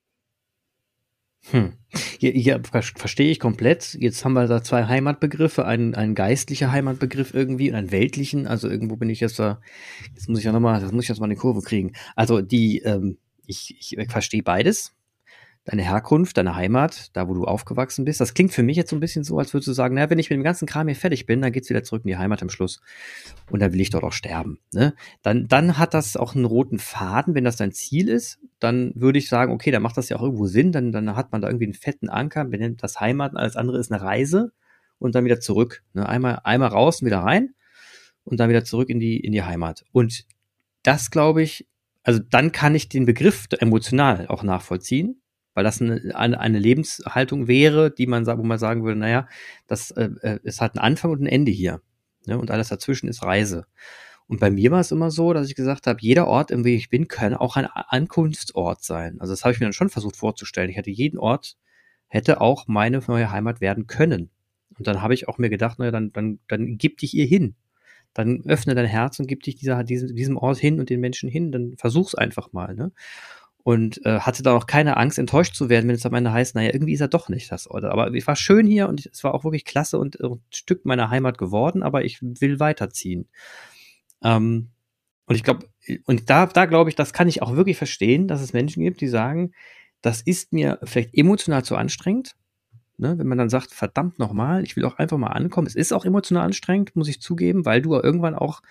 [1.51, 1.73] Hm.
[2.19, 3.93] Hier, hier verstehe ich komplett.
[3.93, 8.47] Jetzt haben wir da zwei Heimatbegriffe, einen, einen geistlicher Heimatbegriff irgendwie und einen weltlichen.
[8.47, 9.61] Also irgendwo bin ich jetzt da,
[10.15, 11.93] jetzt muss ich ja nochmal, das muss ich jetzt mal eine Kurve kriegen.
[12.15, 14.94] Also die, ähm, ich, ich verstehe beides
[15.65, 18.21] deine Herkunft, deine Heimat, da wo du aufgewachsen bist.
[18.21, 20.19] Das klingt für mich jetzt so ein bisschen so, als würdest du sagen, na, wenn
[20.19, 22.43] ich mit dem ganzen Kram hier fertig bin, dann geht's wieder zurück in die Heimat
[22.43, 22.81] am Schluss.
[23.49, 24.59] Und dann will ich dort auch sterben.
[24.71, 24.93] Ne?
[25.23, 29.17] Dann, dann hat das auch einen roten Faden, wenn das dein Ziel ist, dann würde
[29.17, 31.47] ich sagen, okay, dann macht das ja auch irgendwo Sinn, dann, dann hat man da
[31.47, 34.51] irgendwie einen fetten Anker, benennt das Heimat und alles andere ist eine Reise
[34.99, 35.83] und dann wieder zurück.
[35.93, 36.07] Ne?
[36.07, 37.55] Einmal, einmal raus und wieder rein
[38.23, 39.83] und dann wieder zurück in die, in die Heimat.
[39.91, 40.25] Und
[40.83, 41.67] das glaube ich,
[42.03, 45.21] also dann kann ich den Begriff emotional auch nachvollziehen
[45.55, 49.27] weil das eine, eine, Lebenshaltung wäre, die man wo man sagen würde, naja,
[49.65, 51.81] das äh, äh, es hat einen Anfang und ein Ende hier.
[52.27, 52.37] Ne?
[52.37, 53.65] Und alles dazwischen ist Reise.
[54.27, 56.75] Und bei mir war es immer so, dass ich gesagt habe, jeder Ort, in dem
[56.75, 59.19] ich bin, kann auch ein Ankunftsort sein.
[59.21, 60.69] Also das habe ich mir dann schon versucht vorzustellen.
[60.69, 61.57] Ich hätte jeden Ort,
[62.07, 64.31] hätte auch meine neue Heimat werden können.
[64.77, 67.55] Und dann habe ich auch mir gedacht, naja, dann, dann, dann gib dich ihr hin.
[68.13, 71.29] Dann öffne dein Herz und gib dich dieser, diesem, diesem Ort hin und den Menschen
[71.29, 71.51] hin.
[71.51, 72.73] Dann versuch's einfach mal.
[72.73, 72.91] Ne?
[73.65, 76.53] Und äh, hatte da auch keine Angst, enttäuscht zu werden, wenn es am Ende heißt,
[76.53, 77.83] naja, irgendwie ist er doch nicht das Ort.
[77.83, 81.09] Aber ich war schön hier und es war auch wirklich klasse und ein Stück meiner
[81.09, 83.27] Heimat geworden, aber ich will weiterziehen.
[84.23, 84.69] Ähm,
[85.25, 85.67] und ich glaube,
[86.05, 89.01] und da, da glaube ich, das kann ich auch wirklich verstehen, dass es Menschen gibt,
[89.01, 89.51] die sagen,
[90.03, 92.35] das ist mir vielleicht emotional zu anstrengend.
[92.97, 95.65] Ne, wenn man dann sagt, verdammt nochmal, ich will auch einfach mal ankommen.
[95.65, 98.61] Es ist auch emotional anstrengend, muss ich zugeben, weil du irgendwann auch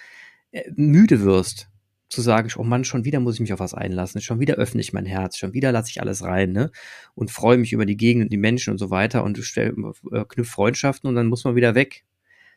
[0.52, 1.68] äh, müde wirst
[2.14, 4.80] zu sagen, oh Mann, schon wieder muss ich mich auf was einlassen, schon wieder öffne
[4.80, 6.70] ich mein Herz, schon wieder lasse ich alles rein, ne?
[7.14, 9.74] Und freue mich über die Gegend und die Menschen und so weiter und stell,
[10.12, 12.04] äh, knüpf Freundschaften und dann muss man wieder weg.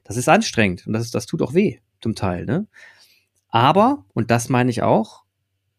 [0.03, 2.67] Das ist anstrengend und das, ist, das tut auch weh, zum Teil, ne?
[3.49, 5.23] Aber, und das meine ich auch,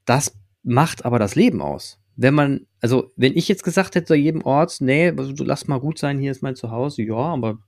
[0.05, 2.01] das macht aber das Leben aus.
[2.17, 5.99] Wenn man, also wenn ich jetzt gesagt hätte, jedem Ort, nee, also, lass mal gut
[5.99, 7.59] sein, hier ist mein Zuhause, ja, aber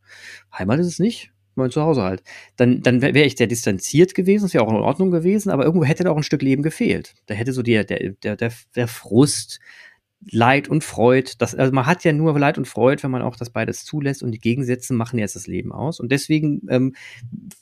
[0.53, 2.23] Heimat ist es nicht mein Zuhause halt.
[2.57, 5.85] Dann, dann wäre ich sehr distanziert gewesen, das wäre auch in Ordnung gewesen, aber irgendwo
[5.85, 7.15] hätte da auch ein Stück Leben gefehlt.
[7.27, 9.61] Da hätte so der, der, der, der, Frust,
[10.31, 13.37] Leid und Freud, das, also man hat ja nur Leid und Freud, wenn man auch
[13.37, 15.99] das beides zulässt und die Gegensätze machen jetzt das Leben aus.
[15.99, 16.95] Und deswegen ähm,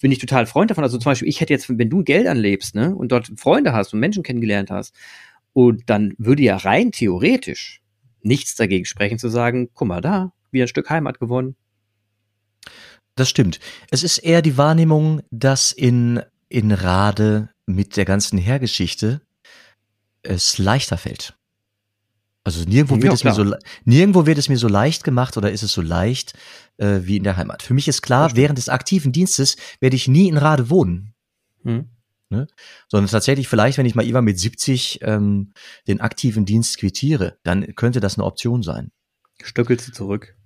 [0.00, 0.82] bin ich total Freund davon.
[0.82, 3.94] Also zum Beispiel, ich hätte jetzt, wenn du Geld anlebst, ne, und dort Freunde hast
[3.94, 4.94] und Menschen kennengelernt hast,
[5.52, 7.80] und dann würde ja rein theoretisch
[8.22, 11.56] nichts dagegen sprechen zu sagen, guck mal da, wie ein Stück Heimat gewonnen,
[13.18, 13.60] das stimmt.
[13.90, 19.20] Es ist eher die Wahrnehmung, dass in, in Rade mit der ganzen Hergeschichte
[20.22, 21.34] es leichter fällt.
[22.44, 23.54] Also nirgendwo wird es mir so
[23.84, 26.32] nirgendwo wird es mir so leicht gemacht oder ist es so leicht
[26.78, 27.62] äh, wie in der Heimat.
[27.62, 31.12] Für mich ist klar, während des aktiven Dienstes werde ich nie in Rade wohnen.
[31.62, 31.90] Hm.
[32.30, 32.46] Ne?
[32.88, 35.52] Sondern tatsächlich vielleicht, wenn ich mal irgendwann mit 70 ähm,
[35.86, 38.92] den aktiven Dienst quittiere, dann könnte das eine Option sein.
[39.42, 40.37] Stöckelst du zurück?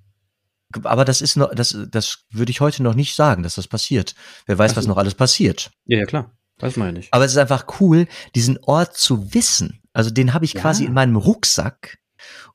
[0.84, 4.14] Aber das ist noch, das, das würde ich heute noch nicht sagen, dass das passiert.
[4.46, 5.70] Wer weiß, also, was noch alles passiert.
[5.86, 6.32] Ja, ja, klar.
[6.58, 7.12] Weiß man ja nicht.
[7.12, 9.82] Aber es ist einfach cool, diesen Ort zu wissen.
[9.92, 10.60] Also den habe ich ja.
[10.60, 11.98] quasi in meinem Rucksack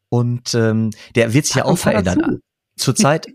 [0.10, 2.40] und ähm, der wird sich ja auch verändern.
[2.78, 3.28] Zurzeit,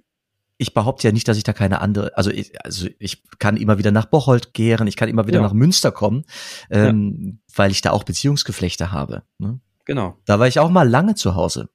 [0.58, 3.78] ich behaupte ja nicht, dass ich da keine andere, also ich, also ich kann immer
[3.78, 5.42] wieder nach Bocholt kehren, ich kann immer wieder ja.
[5.42, 6.24] nach Münster kommen,
[6.70, 7.32] ähm, ja.
[7.56, 9.24] weil ich da auch Beziehungsgeflechte habe.
[9.38, 9.60] Ne?
[9.84, 10.16] Genau.
[10.24, 11.68] Da war ich auch mal lange zu Hause.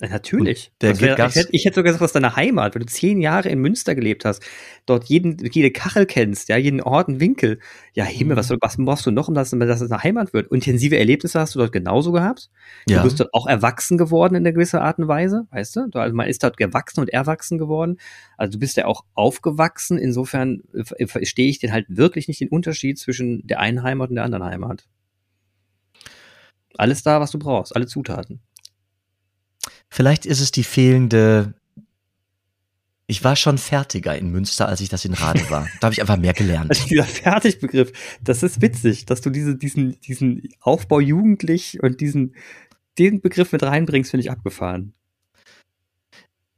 [0.00, 0.70] Ja, natürlich.
[0.78, 3.58] Wär, ich, hätte, ich, hätte, sogar gesagt, aus deiner Heimat, wenn du zehn Jahre in
[3.58, 4.44] Münster gelebt hast,
[4.86, 7.58] dort jeden, jede Kachel kennst, ja, jeden Ort und Winkel.
[7.94, 10.52] Ja, Himmel, was, was brauchst du noch, um das, dass es eine Heimat wird?
[10.52, 12.48] Intensive Erlebnisse hast du dort genauso gehabt.
[12.88, 12.98] Ja.
[12.98, 15.88] Du bist dort auch erwachsen geworden in einer gewissen Art und Weise, weißt du?
[15.92, 17.96] Also man ist dort gewachsen und erwachsen geworden.
[18.36, 19.98] Also du bist ja auch aufgewachsen.
[19.98, 20.62] Insofern
[21.06, 24.44] verstehe ich den halt wirklich nicht den Unterschied zwischen der einen Heimat und der anderen
[24.44, 24.84] Heimat.
[26.76, 28.40] Alles da, was du brauchst, alle Zutaten.
[29.90, 31.54] Vielleicht ist es die fehlende.
[33.06, 35.66] Ich war schon fertiger in Münster, als ich das in Rade war.
[35.80, 36.70] Da habe ich einfach mehr gelernt.
[36.70, 42.34] Also dieser Fertigbegriff, das ist witzig, dass du diese, diesen, diesen Aufbau jugendlich und diesen,
[42.98, 44.92] den Begriff mit reinbringst, finde ich abgefahren.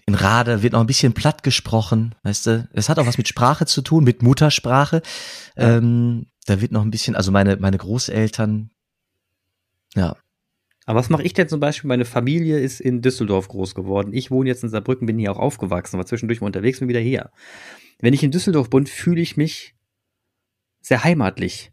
[0.07, 2.69] In Rade wird noch ein bisschen platt gesprochen, weißt du?
[2.73, 5.03] Es hat auch was mit Sprache zu tun, mit Muttersprache.
[5.57, 5.77] Ja.
[5.77, 8.71] Ähm, da wird noch ein bisschen, also meine, meine Großeltern,
[9.95, 10.17] ja.
[10.87, 11.89] Aber was mache ich denn zum Beispiel?
[11.89, 14.13] Meine Familie ist in Düsseldorf groß geworden.
[14.13, 17.01] Ich wohne jetzt in Saarbrücken, bin hier auch aufgewachsen, war zwischendurch mal unterwegs und wieder
[17.01, 17.31] hier.
[18.01, 19.75] Wenn ich in Düsseldorf bin, fühle ich mich
[20.81, 21.71] sehr heimatlich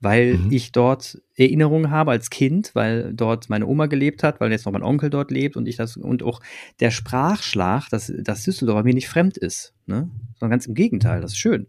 [0.00, 0.52] weil mhm.
[0.52, 4.72] ich dort Erinnerungen habe als Kind, weil dort meine Oma gelebt hat, weil jetzt noch
[4.72, 6.40] mein Onkel dort lebt und ich das und auch
[6.80, 10.10] der Sprachschlag, dass das Düsseldorf mir nicht fremd ist, ne?
[10.38, 11.66] Sondern ganz im Gegenteil, das ist schön.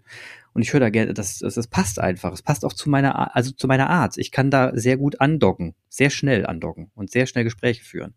[0.54, 2.34] Und ich höre da gerne, das, das, das passt einfach.
[2.34, 4.18] Es passt auch zu meiner, also zu meiner Art.
[4.18, 8.16] Ich kann da sehr gut andocken, sehr schnell andocken und sehr schnell Gespräche führen.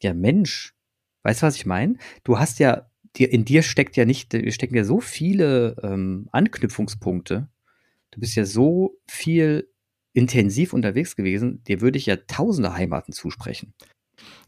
[0.00, 0.74] Ja, Mensch,
[1.22, 1.96] weißt du, was ich meine?
[2.24, 7.48] Du hast ja, dir, in dir steckt ja nicht, stecken ja so viele ähm, Anknüpfungspunkte
[8.12, 9.68] du bist ja so viel
[10.12, 13.74] intensiv unterwegs gewesen, dir würde ich ja tausende Heimaten zusprechen.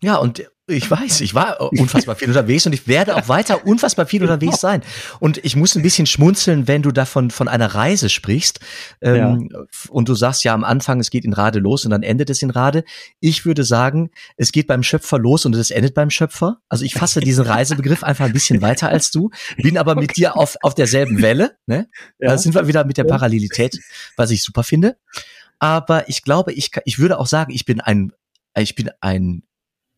[0.00, 4.06] Ja, und ich weiß, ich war unfassbar viel unterwegs und ich werde auch weiter unfassbar
[4.06, 4.82] viel unterwegs sein.
[5.20, 8.60] Und ich muss ein bisschen schmunzeln, wenn du davon von einer Reise sprichst
[9.02, 9.58] ähm, ja.
[9.90, 12.40] und du sagst ja am Anfang, es geht in Rade los und dann endet es
[12.40, 12.84] in Rade.
[13.20, 16.60] Ich würde sagen, es geht beim Schöpfer los und es endet beim Schöpfer.
[16.70, 20.34] Also ich fasse diesen Reisebegriff einfach ein bisschen weiter als du, bin aber mit dir
[20.38, 21.58] auf, auf derselben Welle.
[21.66, 21.88] Ne?
[22.18, 22.30] Ja.
[22.30, 23.78] Da sind wir wieder mit der Parallelität,
[24.16, 24.96] was ich super finde.
[25.58, 28.12] Aber ich glaube, ich, ich würde auch sagen, ich bin ein,
[28.56, 29.42] ich bin ein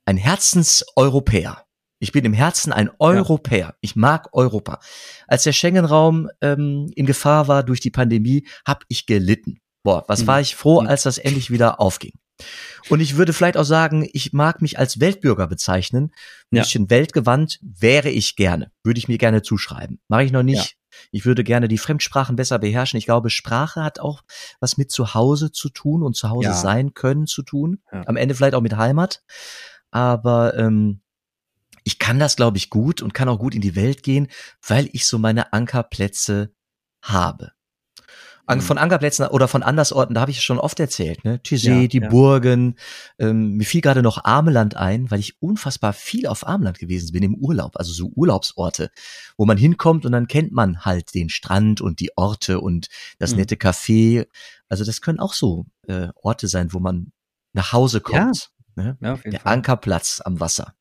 [0.07, 1.64] ein Herzenseuropäer.
[1.99, 3.59] Ich bin im Herzen ein Europäer.
[3.59, 3.75] Ja.
[3.81, 4.81] Ich mag Europa.
[5.27, 9.61] Als der Schengen-Raum ähm, in Gefahr war durch die Pandemie, habe ich gelitten.
[9.83, 10.27] Boah, was mhm.
[10.27, 10.88] war ich froh, mhm.
[10.88, 12.12] als das endlich wieder aufging.
[12.90, 16.12] Und ich würde vielleicht auch sagen, ich mag mich als Weltbürger bezeichnen.
[16.53, 16.62] Ein ja.
[16.62, 18.71] bisschen weltgewandt wäre ich gerne.
[18.85, 20.01] Würde ich mir gerne zuschreiben.
[20.09, 20.73] Mache ich noch nicht.
[20.73, 20.99] Ja.
[21.12, 22.99] Ich würde gerne die Fremdsprachen besser beherrschen.
[22.99, 24.23] Ich glaube, Sprache hat auch
[24.61, 26.55] was mit zu Hause zu tun und zu Hause ja.
[26.55, 27.81] sein können zu tun.
[27.90, 29.23] Am Ende vielleicht auch mit Heimat
[29.90, 31.01] aber ähm,
[31.85, 34.29] ich kann das, glaube ich, gut und kann auch gut in die Welt gehen,
[34.66, 36.53] weil ich so meine Ankerplätze
[37.01, 37.53] habe.
[38.49, 38.61] Mhm.
[38.61, 41.38] Von Ankerplätzen oder von Andersorten, da habe ich schon oft erzählt, ne?
[41.38, 42.09] Tizé, ja, die ja.
[42.09, 42.77] Burgen.
[43.18, 47.25] Ähm, mir fiel gerade noch Armeland ein, weil ich unfassbar viel auf Armeland gewesen bin
[47.25, 48.90] im Urlaub, also so Urlaubsorte,
[49.37, 52.87] wo man hinkommt und dann kennt man halt den Strand und die Orte und
[53.18, 53.38] das mhm.
[53.38, 54.27] nette Café.
[54.68, 57.12] Also das können auch so äh, Orte sein, wo man
[57.53, 58.51] nach Hause kommt.
[58.76, 58.96] Ne?
[59.00, 59.52] Ja, der Fall.
[59.52, 60.74] Ankerplatz am Wasser.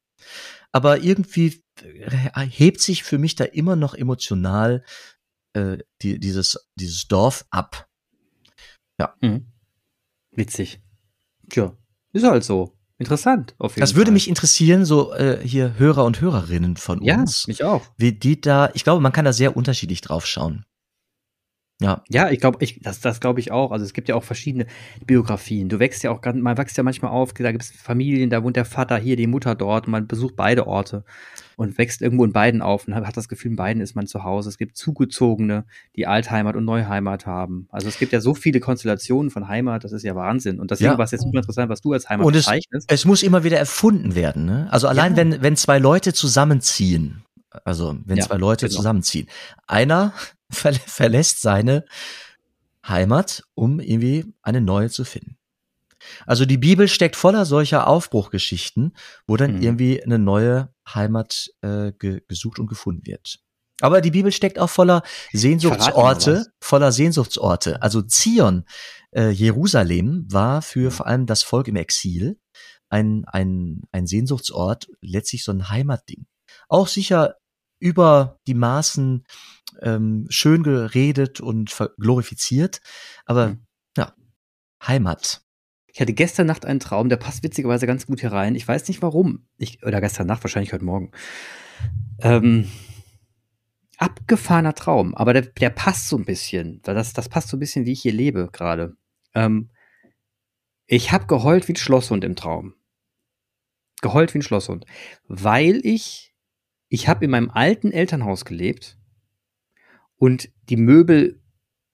[0.71, 4.84] Aber irgendwie äh, hebt sich für mich da immer noch emotional
[5.53, 7.88] äh, die, dieses, dieses Dorf ab.
[8.99, 9.15] Ja.
[9.21, 9.51] Mhm.
[10.31, 10.81] Witzig.
[11.49, 11.77] Tja,
[12.12, 12.77] ist halt so.
[12.97, 13.55] Interessant.
[13.58, 14.13] Auf jeden das würde Fall.
[14.13, 17.43] mich interessieren, so äh, hier Hörer und Hörerinnen von uns.
[17.43, 17.86] Ja, mich auch.
[17.97, 20.65] Wie die da, ich glaube, man kann da sehr unterschiedlich drauf schauen.
[21.82, 22.04] Ja.
[22.08, 23.72] Ja, ich glaube, ich, das, das glaube ich auch.
[23.72, 24.66] Also es gibt ja auch verschiedene
[25.06, 25.68] Biografien.
[25.68, 28.44] Du wächst ja auch ganz, man wächst ja manchmal auf, da gibt es Familien, da
[28.44, 31.04] wohnt der Vater hier, die Mutter dort und man besucht beide Orte
[31.58, 34.24] und wächst irgendwo in beiden auf und hat das Gefühl, in beiden ist man zu
[34.24, 34.48] Hause.
[34.48, 35.66] Es gibt Zugezogene,
[35.98, 37.68] die Altheimat und Neuheimat haben.
[37.72, 40.62] Also es gibt ja so viele Konstellationen von Heimat, das ist ja Wahnsinn.
[40.62, 40.98] Und deswegen ja.
[40.98, 42.90] war es jetzt super interessant, was du als Heimat und es, bezeichnest.
[42.90, 44.46] Es muss immer wieder erfunden werden.
[44.46, 44.68] Ne?
[44.72, 45.18] Also allein ja.
[45.18, 47.24] wenn, wenn zwei Leute zusammenziehen,
[47.66, 48.78] also wenn ja, zwei Leute genau.
[48.78, 49.28] zusammenziehen,
[49.68, 50.14] einer
[50.49, 51.86] ver verlässt seine
[52.88, 55.38] Heimat, um irgendwie eine neue zu finden.
[56.25, 58.95] Also die Bibel steckt voller solcher Aufbruchgeschichten,
[59.27, 59.62] wo dann mhm.
[59.62, 63.39] irgendwie eine neue Heimat äh, ge gesucht und gefunden wird.
[63.81, 65.03] Aber die Bibel steckt auch voller
[65.34, 67.81] Sehnsuchtsorte, voller Sehnsuchtsorte.
[67.81, 68.63] Also Zion,
[69.12, 72.39] äh, Jerusalem war für vor allem das Volk im Exil
[72.89, 76.25] ein, ein, ein Sehnsuchtsort, letztlich so ein Heimatding.
[76.69, 77.36] Auch sicher
[77.80, 79.26] über die Maßen
[79.82, 82.82] ähm, schön geredet und glorifiziert.
[83.26, 83.66] Aber mhm.
[83.98, 84.14] ja,
[84.86, 85.42] Heimat.
[85.88, 88.56] Ich hatte gestern Nacht einen Traum, der passt witzigerweise ganz gut hier rein.
[88.56, 89.48] Ich weiß nicht warum.
[89.58, 91.12] Ich, oder gestern Nacht, wahrscheinlich heute Morgen.
[92.20, 92.70] Ähm,
[93.98, 96.82] abgefahrener Traum, aber der, der passt so ein bisschen.
[96.84, 98.96] Das, das passt so ein bisschen, wie ich hier lebe gerade.
[99.34, 99.70] Ähm,
[100.88, 102.76] ich habe geheult wie ein Schlosshund im Traum.
[104.02, 104.86] Geheult wie ein Schlosshund.
[105.28, 106.35] Weil ich,
[106.95, 108.97] ich habe in meinem alten Elternhaus gelebt
[110.17, 111.41] und die Möbel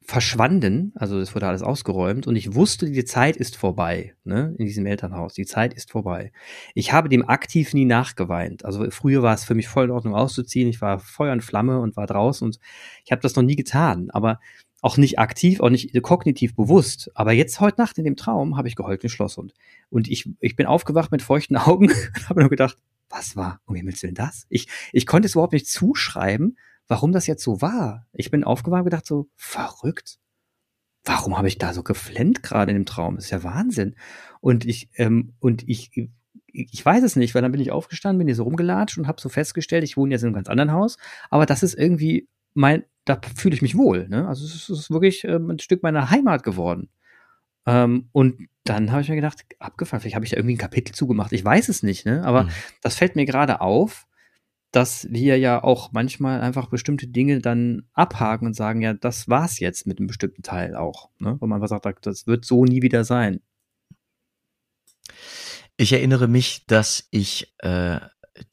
[0.04, 4.68] verschwanden, also es wurde alles ausgeräumt und ich wusste, die Zeit ist vorbei, ne, in
[4.68, 5.34] diesem Elternhaus.
[5.34, 6.32] Die Zeit ist vorbei.
[6.76, 8.64] Ich habe dem aktiv nie nachgeweint.
[8.64, 10.70] Also früher war es für mich voll in Ordnung auszuziehen.
[10.70, 12.60] Ich war Feuer und Flamme und war draußen und
[13.04, 14.40] ich habe das noch nie getan, aber
[14.82, 17.10] auch nicht aktiv, auch nicht kognitiv bewusst.
[17.16, 19.56] Aber jetzt heute Nacht in dem Traum habe ich geheult wie Schlosshund.
[19.90, 22.78] Und ich, ich bin aufgewacht mit feuchten Augen und habe nur gedacht,
[23.12, 24.46] was war, um Himmels Willen das?
[24.50, 28.08] Ich, ich konnte es überhaupt nicht zuschreiben, warum das jetzt so war.
[28.14, 30.18] Ich bin aufgewacht und gedacht so, verrückt.
[31.04, 33.16] warum habe ich da so geflennt gerade in dem Traum?
[33.16, 33.96] Das ist ja Wahnsinn.
[34.40, 35.92] Und ich, ähm, und ich,
[36.46, 39.22] ich weiß es nicht, weil dann bin ich aufgestanden, bin hier so rumgelatscht und habe
[39.22, 40.98] so festgestellt, ich wohne jetzt in einem ganz anderen Haus,
[41.30, 44.08] aber das ist irgendwie mein, da fühle ich mich wohl.
[44.10, 44.28] Ne?
[44.28, 46.90] Also es ist wirklich ähm, ein Stück meiner Heimat geworden.
[47.66, 50.94] Ähm, und dann habe ich mir gedacht, abgefahren, vielleicht habe ich da irgendwie ein Kapitel
[50.94, 51.32] zugemacht.
[51.34, 52.24] Ich weiß es nicht, ne?
[52.24, 52.50] Aber mhm.
[52.82, 54.08] das fällt mir gerade auf,
[54.72, 59.60] dass wir ja auch manchmal einfach bestimmte Dinge dann abhaken und sagen, ja, das war's
[59.60, 61.10] jetzt mit einem bestimmten Teil auch.
[61.20, 61.38] Ne?
[61.40, 63.42] Wo man einfach sagt, das wird so nie wieder sein.
[65.76, 68.00] Ich erinnere mich, dass ich äh,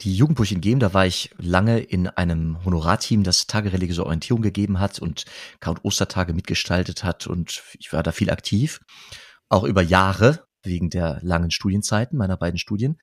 [0.01, 4.99] die Jugendburschen geben, da war ich lange in einem Honorarteam, das tagereligiöse Orientierung gegeben hat
[4.99, 5.25] und
[5.59, 8.81] Count Ostertage mitgestaltet hat und ich war da viel aktiv,
[9.49, 12.97] auch über Jahre wegen der langen Studienzeiten meiner beiden Studien.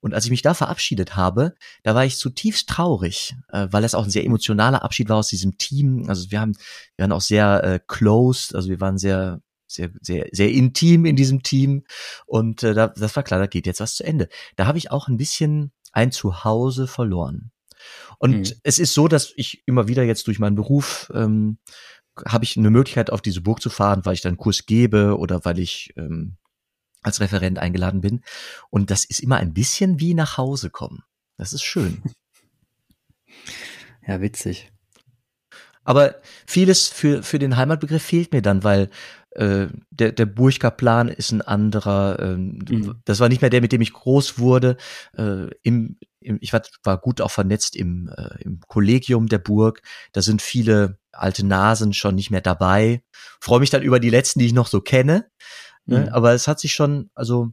[0.00, 3.94] Und als ich mich da verabschiedet habe, da war ich zutiefst traurig, äh, weil es
[3.94, 6.04] auch ein sehr emotionaler Abschied war aus diesem Team.
[6.08, 6.56] Also wir haben,
[6.96, 11.16] wir waren auch sehr äh, closed, also wir waren sehr sehr, sehr, sehr intim in
[11.16, 11.84] diesem Team.
[12.26, 14.28] Und äh, da, das war klar, da geht jetzt was zu Ende.
[14.56, 17.50] Da habe ich auch ein bisschen ein Zuhause verloren.
[18.18, 18.60] Und mhm.
[18.62, 21.58] es ist so, dass ich immer wieder jetzt durch meinen Beruf ähm,
[22.26, 25.18] habe ich eine Möglichkeit, auf diese Burg zu fahren, weil ich dann einen Kurs gebe
[25.18, 26.36] oder weil ich ähm,
[27.02, 28.22] als Referent eingeladen bin.
[28.70, 31.02] Und das ist immer ein bisschen wie nach Hause kommen.
[31.36, 32.02] Das ist schön.
[34.06, 34.70] Ja, witzig.
[35.82, 38.90] Aber vieles für, für den Heimatbegriff fehlt mir dann, weil
[39.34, 42.18] äh, der, der Burger Plan ist ein anderer.
[42.20, 43.00] Ähm, mhm.
[43.04, 44.76] Das war nicht mehr der, mit dem ich groß wurde.
[45.16, 49.82] Äh, im, im, ich war, war gut auch vernetzt im, äh, im Kollegium der Burg.
[50.12, 53.02] Da sind viele alte Nasen schon nicht mehr dabei.
[53.40, 55.28] Freue mich dann über die letzten, die ich noch so kenne.
[55.86, 56.00] Ne?
[56.00, 56.08] Mhm.
[56.08, 57.52] Aber es hat sich schon, also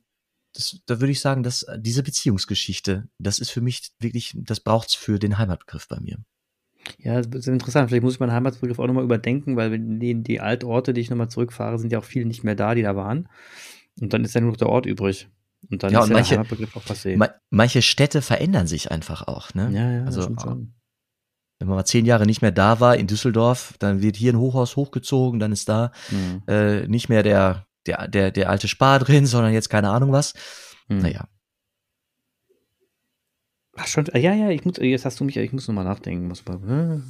[0.54, 4.94] das, da würde ich sagen, dass diese Beziehungsgeschichte, das ist für mich wirklich, das braucht's
[4.94, 6.18] für den Heimatbegriff bei mir.
[7.00, 7.90] Ja, das ist interessant.
[7.90, 11.30] Vielleicht muss ich meinen Heimatbegriff auch nochmal überdenken, weil die, die Altorte, die ich nochmal
[11.30, 13.30] zurückfahre, sind ja auch viele nicht mehr da, die da waren.
[14.00, 15.30] Und dann ist ja nur noch der Ort übrig.
[15.70, 17.18] Und dann ja, ist ja manche, der Heimatbegriff auch passé.
[17.18, 19.54] Ma manche Städte verändern sich einfach auch.
[19.54, 19.70] Ne?
[19.74, 20.30] Ja, ja, also.
[21.60, 24.40] Wenn man mal zehn Jahre nicht mehr da war in Düsseldorf, dann wird hier ein
[24.40, 26.42] Hochhaus hochgezogen, dann ist da mhm.
[26.48, 30.34] äh, nicht mehr der, der, der, der alte Spar drin, sondern jetzt keine Ahnung was.
[30.88, 30.98] Mhm.
[30.98, 31.28] Naja,
[33.82, 36.28] Ach schon, ja, ja, ich muss, jetzt hast du mich, ich muss nochmal nachdenken.
[36.28, 37.02] Muss mal,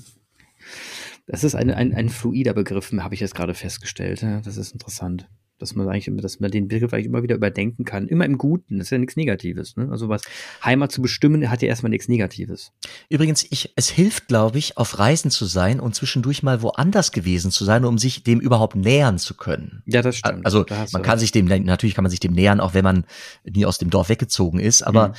[1.28, 4.24] das ist ein, ein, ein fluider Begriff, habe ich jetzt gerade festgestellt.
[4.24, 5.28] Das ist interessant.
[5.60, 8.08] Dass man eigentlich, dass man den Begriff eigentlich immer wieder überdenken kann.
[8.08, 8.78] Immer im Guten.
[8.78, 9.76] Das ist ja nichts Negatives.
[9.76, 9.90] Ne?
[9.92, 10.24] Also was
[10.64, 12.72] Heimat zu bestimmen, hat ja erstmal nichts Negatives.
[13.10, 17.52] Übrigens, ich, es hilft, glaube ich, auf Reisen zu sein und zwischendurch mal woanders gewesen
[17.52, 19.84] zu sein, um sich dem überhaupt nähern zu können.
[19.86, 20.46] Ja, das stimmt.
[20.46, 23.06] Also man kann sich dem, natürlich kann man sich dem nähern, auch wenn man
[23.44, 25.14] nie aus dem Dorf weggezogen ist, aber mhm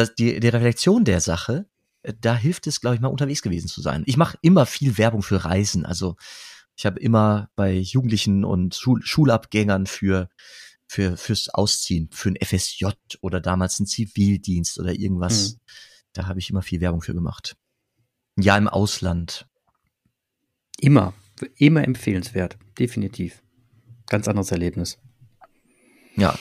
[0.00, 1.66] dass die, die Reflexion der Sache,
[2.02, 4.02] äh, da hilft es, glaube ich, mal unterwegs gewesen zu sein.
[4.06, 5.84] Ich mache immer viel Werbung für Reisen.
[5.84, 6.16] Also
[6.76, 10.28] ich habe immer bei Jugendlichen und Schul Schulabgängern für
[10.86, 12.86] für fürs Ausziehen, für ein FSJ
[13.20, 15.52] oder damals ein Zivildienst oder irgendwas.
[15.52, 15.60] Mhm.
[16.14, 17.56] Da habe ich immer viel Werbung für gemacht.
[18.36, 19.46] Ja, im Ausland.
[20.78, 21.12] Immer,
[21.56, 23.42] immer empfehlenswert, definitiv.
[24.06, 24.98] Ganz anderes Erlebnis.
[26.16, 26.36] Ja.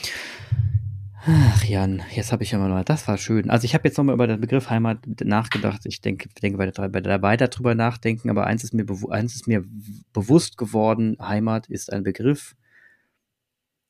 [1.26, 3.50] Ach Jan, jetzt habe ich ja mal, das war schön.
[3.50, 5.82] Also ich habe jetzt nochmal über den Begriff Heimat nachgedacht.
[5.86, 9.66] Ich denke, denke weiter, weiter drüber nachdenken, aber eins ist mir, eins ist mir
[10.14, 12.56] bewusst geworden, Heimat ist ein Begriff,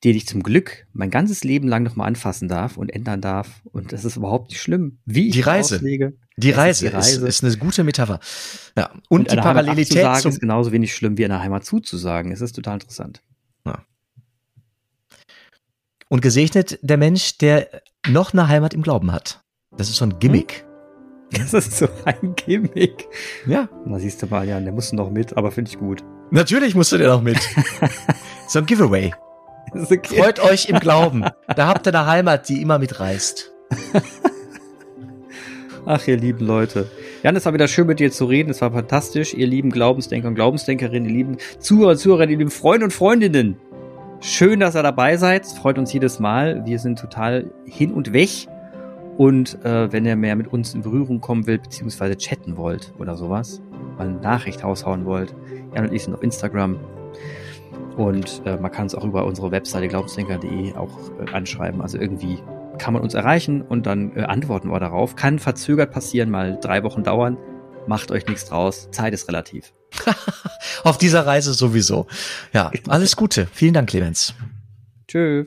[0.02, 3.62] den ich zum Glück mein ganzes Leben lang nochmal anfassen darf und ändern darf.
[3.64, 4.98] Und das ist überhaupt nicht schlimm.
[5.04, 5.76] Wie ich die Reise.
[5.76, 7.28] Auslege, die Reise, ist, die Reise.
[7.28, 8.18] Ist, ist, eine gute Metapher.
[8.76, 8.90] Ja.
[9.08, 12.32] Und, und die Parallelität zum ist genauso wenig schlimm wie einer Heimat zuzusagen.
[12.32, 13.22] Es ist total interessant.
[13.66, 13.84] Ja.
[16.10, 17.68] Und gesegnet der Mensch, der
[18.08, 19.44] noch eine Heimat im Glauben hat.
[19.76, 20.64] Das ist so ein Gimmick.
[20.64, 20.70] Hm?
[21.32, 23.06] Das ist so ein Gimmick.
[23.46, 23.68] Ja.
[23.86, 26.02] Na siehst du mal, ja, der muss noch mit, aber finde ich gut.
[26.32, 27.38] Natürlich musst du der noch mit.
[28.48, 29.14] so ein Giveaway.
[29.72, 30.20] Okay.
[30.20, 31.24] Freut euch im Glauben.
[31.46, 33.52] Da habt ihr eine Heimat, die immer mitreißt.
[35.86, 36.90] Ach, ihr lieben Leute.
[37.22, 38.50] Jan, es war wieder schön mit dir zu reden.
[38.50, 39.32] Es war fantastisch.
[39.32, 43.60] Ihr lieben Glaubensdenker und Glaubensdenkerinnen, ihr lieben Zuhörer und Zuhörerinnen, ihr lieben Freunde und Freundinnen.
[44.22, 45.46] Schön, dass ihr dabei seid.
[45.46, 46.66] Freut uns jedes Mal.
[46.66, 48.48] Wir sind total hin und weg.
[49.16, 53.16] Und äh, wenn ihr mehr mit uns in Berührung kommen will, beziehungsweise chatten wollt oder
[53.16, 53.62] sowas,
[53.96, 55.34] mal eine Nachricht raushauen wollt,
[55.74, 56.78] Jan und ich sind auf Instagram.
[57.96, 61.80] Und äh, man kann es auch über unsere Webseite glaubensdenker.de auch äh, anschreiben.
[61.80, 62.38] Also irgendwie
[62.76, 65.16] kann man uns erreichen und dann äh, antworten wir darauf.
[65.16, 67.38] Kann verzögert passieren, mal drei Wochen dauern.
[67.86, 68.90] Macht euch nichts draus.
[68.90, 69.72] Zeit ist relativ.
[70.84, 72.06] Auf dieser Reise sowieso.
[72.52, 73.48] Ja, alles Gute.
[73.52, 74.34] Vielen Dank, Clemens.
[75.08, 75.46] Tschö.